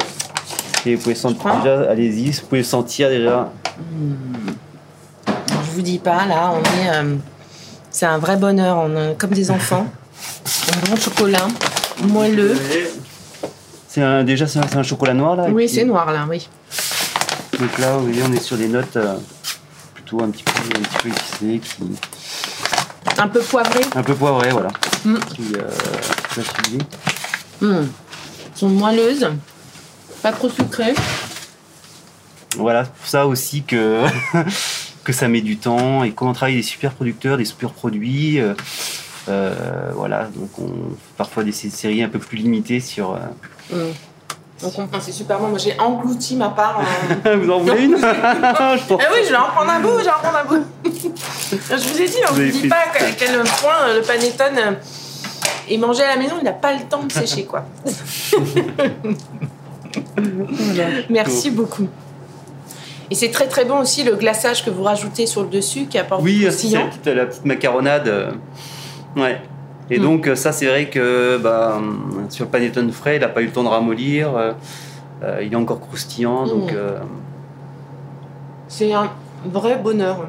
Et 0.87 0.95
vous 0.97 1.03
pouvez 1.03 1.15
sentir 1.15 1.57
déjà, 1.59 1.91
allez-y, 1.91 2.31
vous 2.33 2.47
pouvez 2.47 2.63
sentir 2.65 3.09
déjà. 3.09 3.53
Je 3.67 4.53
vous 5.73 5.83
dis 5.83 5.99
pas, 5.99 6.25
là, 6.27 6.53
on 6.55 6.61
est. 6.63 6.91
euh, 6.97 7.17
c'est 7.91 8.07
un 8.07 8.19
vrai 8.19 8.37
bonheur, 8.37 8.79
on 8.79 8.97
est 8.97 9.15
comme 9.19 9.31
des 9.31 9.51
enfants. 9.51 9.87
Un 10.75 10.91
bon 10.91 10.97
chocolat, 10.97 11.47
moelleux. 12.03 12.57
C'est 13.89 14.01
un, 14.03 14.25
déjà 14.25 14.47
c'est 14.47 14.59
un, 14.59 14.67
c'est 14.67 14.77
un 14.79 14.83
chocolat 14.83 15.13
noir 15.15 15.37
là. 15.37 15.45
Oui, 15.51 15.67
puis- 15.67 15.75
c'est 15.75 15.85
noir 15.85 16.11
là, 16.11 16.27
oui. 16.29 16.49
Donc 17.61 17.79
là, 17.79 17.97
vous 17.99 18.07
voyez, 18.07 18.23
on 18.27 18.33
est 18.33 18.41
sur 18.41 18.57
des 18.57 18.69
notes 18.69 18.97
euh, 18.97 19.17
plutôt 19.95 20.23
un 20.23 20.31
petit 20.31 20.43
peu, 20.43 20.53
un 20.53 20.81
petit 20.83 20.99
peu 21.03 21.09
épicées, 21.11 21.61
qui, 21.61 21.83
Un 23.21 23.29
peu 23.29 23.41
poivré. 23.41 23.81
un 23.95 24.03
peu 24.03 24.15
poivrées, 24.15 24.51
voilà. 24.51 24.71
Mm. 25.05 25.19
Qui, 25.35 25.53
euh. 25.57 25.69
Elles 27.63 27.89
sont 28.55 28.69
moelleuses, 28.71 29.29
pas 30.23 30.33
trop 30.33 30.49
sucrées. 30.49 30.95
Voilà, 32.57 32.85
c'est 32.85 32.93
pour 32.93 33.07
ça 33.07 33.27
aussi 33.27 33.63
que, 33.63 34.05
que 35.05 35.13
ça 35.13 35.29
met 35.29 35.41
du 35.41 35.57
temps 35.57 36.05
et 36.05 36.11
qu'on 36.13 36.33
travaille 36.33 36.57
des 36.57 36.63
super 36.63 36.93
producteurs, 36.93 37.37
des 37.37 37.45
super 37.45 37.71
produits. 37.71 38.41
euh, 38.41 38.55
euh, 39.29 39.55
voilà, 39.95 40.25
donc 40.35 40.51
on 40.59 40.69
parfois 41.17 41.45
des 41.45 41.53
sé- 41.53 41.71
séries 41.71 42.03
un 42.03 42.09
peu 42.09 42.19
plus 42.19 42.39
limitées 42.39 42.81
sur. 42.81 43.15
euh, 43.15 43.19
Mmh. 43.75 43.93
Donc, 44.63 44.73
on- 44.79 45.01
c'est 45.01 45.11
super 45.13 45.39
bon. 45.41 45.49
Moi, 45.49 45.59
j'ai 45.59 45.77
englouti 45.81 46.37
ma 46.37 46.51
part. 46.51 46.79
en- 46.81 47.37
Vous 47.39 47.51
en 47.51 47.59
voulez 47.61 47.85
une. 47.85 47.95
Eh 47.95 47.97
oui, 47.97 49.23
je 49.25 49.31
vais 49.31 49.37
en 49.37 49.47
prendre 49.49 49.71
un 49.71 49.81
bout, 49.81 49.99
je 49.99 50.05
vais 50.05 50.11
en 50.11 50.21
prendre 50.23 50.39
un 50.39 50.45
bout. 50.45 50.65
je 51.51 51.89
vous 51.89 52.01
ai 52.01 52.07
dit, 52.09 52.17
on 52.31 52.35
ne 52.35 52.45
dit 52.49 52.69
pas 52.69 52.77
à 52.77 53.11
quel 53.19 53.43
point 53.43 53.95
le 53.97 54.03
panettone 54.03 54.77
est 55.69 55.79
mangé 55.79 56.05
à 56.05 56.15
la 56.15 56.17
maison, 56.17 56.37
il 56.41 56.45
n'a 56.45 56.53
pas 56.53 56.75
le 56.75 56.83
temps 56.89 57.03
de 57.03 57.11
sécher, 57.11 57.45
quoi. 57.45 57.65
Merci 61.11 61.51
beaucoup. 61.51 61.89
Et 63.13 63.15
c'est 63.15 63.31
très 63.31 63.47
très 63.47 63.67
bon 63.67 63.79
aussi 63.81 64.05
le 64.05 64.15
glaçage 64.17 64.65
que 64.65 64.71
vous 64.71 64.83
rajoutez 64.85 65.27
sur 65.27 65.43
le 65.43 65.49
dessus 65.49 65.85
qui 65.85 65.99
apporte 65.99 66.23
Oui, 66.23 66.41
croustillant. 66.45 66.81
la 66.81 66.87
petite, 66.87 67.07
la 67.09 67.27
petite 67.27 67.45
macaronade. 67.45 68.09
euh, 68.09 68.31
Ouais. 69.17 69.39
Et 69.91 69.99
Mm. 69.99 70.03
donc, 70.03 70.27
euh, 70.29 70.35
ça, 70.35 70.51
c'est 70.51 70.65
vrai 70.65 70.89
que 70.89 71.37
bah, 71.37 71.75
hum, 71.77 72.25
sur 72.31 72.47
le 72.47 72.51
panettone 72.51 72.91
frais, 72.91 73.17
il 73.17 73.21
n'a 73.21 73.29
pas 73.29 73.43
eu 73.43 73.47
le 73.47 73.53
temps 73.53 73.65
de 73.65 73.69
ramollir. 73.69 74.35
euh, 74.35 74.53
euh, 75.23 75.43
il 75.45 75.53
est 75.53 75.57
encore 75.57 75.79
croustillant. 75.81 76.47
Donc, 76.47 76.73
Mm. 76.73 76.77
euh, 76.77 76.99
C'est 78.69 78.91
un 78.95 79.11
vrai 79.45 79.77
bonheur. 79.77 80.27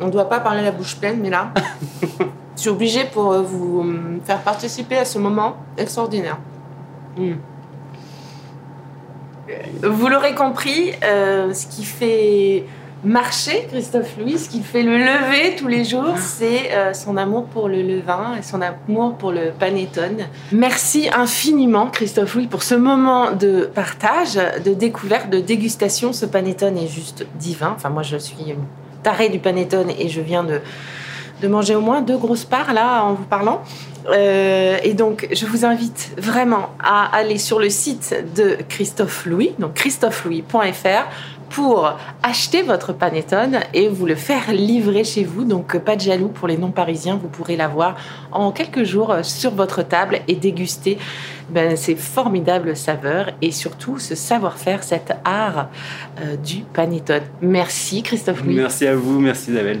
On 0.00 0.06
ne 0.06 0.10
doit 0.10 0.28
pas 0.28 0.40
parler 0.40 0.62
la 0.62 0.72
bouche 0.72 0.96
pleine, 0.96 1.20
mais 1.22 1.30
là, 1.30 1.52
je 2.56 2.60
suis 2.62 2.70
obligée 2.70 3.04
pour 3.04 3.30
euh, 3.30 3.42
vous 3.42 3.82
euh, 3.86 4.18
faire 4.24 4.40
participer 4.40 4.96
à 4.98 5.04
ce 5.04 5.20
moment 5.20 5.54
extraordinaire. 5.78 6.38
Mm. 7.16 7.34
Vous 9.82 10.08
l'aurez 10.08 10.34
compris, 10.34 10.92
euh, 11.04 11.52
ce 11.52 11.66
qui 11.66 11.84
fait 11.84 12.64
marcher 13.02 13.66
Christophe 13.70 14.16
Louis, 14.18 14.38
ce 14.38 14.48
qui 14.50 14.62
fait 14.62 14.82
le 14.82 14.98
lever 14.98 15.56
tous 15.56 15.68
les 15.68 15.84
jours, 15.84 16.18
c'est 16.18 16.72
euh, 16.72 16.92
son 16.92 17.16
amour 17.16 17.46
pour 17.46 17.68
le 17.68 17.82
levain 17.82 18.36
et 18.38 18.42
son 18.42 18.60
amour 18.60 19.14
pour 19.14 19.32
le 19.32 19.52
panettone. 19.58 20.26
Merci 20.52 21.08
infiniment 21.12 21.86
Christophe 21.86 22.34
Louis 22.34 22.46
pour 22.46 22.62
ce 22.62 22.74
moment 22.74 23.32
de 23.32 23.70
partage, 23.74 24.38
de 24.64 24.74
découverte, 24.74 25.30
de 25.30 25.40
dégustation. 25.40 26.12
Ce 26.12 26.26
panettone 26.26 26.76
est 26.76 26.88
juste 26.88 27.26
divin. 27.36 27.72
Enfin, 27.74 27.88
moi, 27.88 28.02
je 28.02 28.18
suis 28.18 28.54
tarée 29.02 29.30
du 29.30 29.38
panettone 29.38 29.90
et 29.98 30.08
je 30.08 30.20
viens 30.20 30.44
de, 30.44 30.60
de 31.40 31.48
manger 31.48 31.74
au 31.74 31.80
moins 31.80 32.00
deux 32.02 32.16
grosses 32.16 32.44
parts 32.44 32.72
là 32.72 33.04
en 33.04 33.14
vous 33.14 33.24
parlant. 33.24 33.62
Euh, 34.08 34.78
et 34.82 34.94
donc, 34.94 35.28
je 35.32 35.46
vous 35.46 35.64
invite 35.64 36.12
vraiment 36.16 36.70
à 36.82 37.14
aller 37.14 37.38
sur 37.38 37.58
le 37.58 37.70
site 37.70 38.14
de 38.34 38.56
Christophe 38.68 39.26
Louis, 39.26 39.52
donc 39.58 39.74
christophelouis.fr, 39.74 41.06
pour 41.50 41.92
acheter 42.22 42.62
votre 42.62 42.92
panettone 42.92 43.58
et 43.74 43.88
vous 43.88 44.06
le 44.06 44.14
faire 44.14 44.52
livrer 44.52 45.02
chez 45.04 45.24
vous. 45.24 45.44
Donc, 45.44 45.76
pas 45.78 45.96
de 45.96 46.00
jaloux 46.00 46.28
pour 46.28 46.46
les 46.46 46.56
non-parisiens, 46.56 47.18
vous 47.20 47.28
pourrez 47.28 47.56
l'avoir 47.56 47.96
en 48.30 48.52
quelques 48.52 48.84
jours 48.84 49.16
sur 49.22 49.50
votre 49.50 49.82
table 49.82 50.20
et 50.28 50.36
déguster 50.36 50.96
ben, 51.50 51.76
ces 51.76 51.96
formidables 51.96 52.76
saveurs 52.76 53.30
et 53.42 53.50
surtout 53.50 53.98
ce 53.98 54.14
savoir-faire, 54.14 54.84
cet 54.84 55.12
art 55.24 55.68
euh, 56.20 56.36
du 56.36 56.60
panettone. 56.72 57.22
Merci 57.42 58.02
Christophe 58.02 58.44
Louis. 58.44 58.54
Merci 58.54 58.86
à 58.86 58.94
vous, 58.94 59.18
merci 59.18 59.50
Isabelle. 59.50 59.80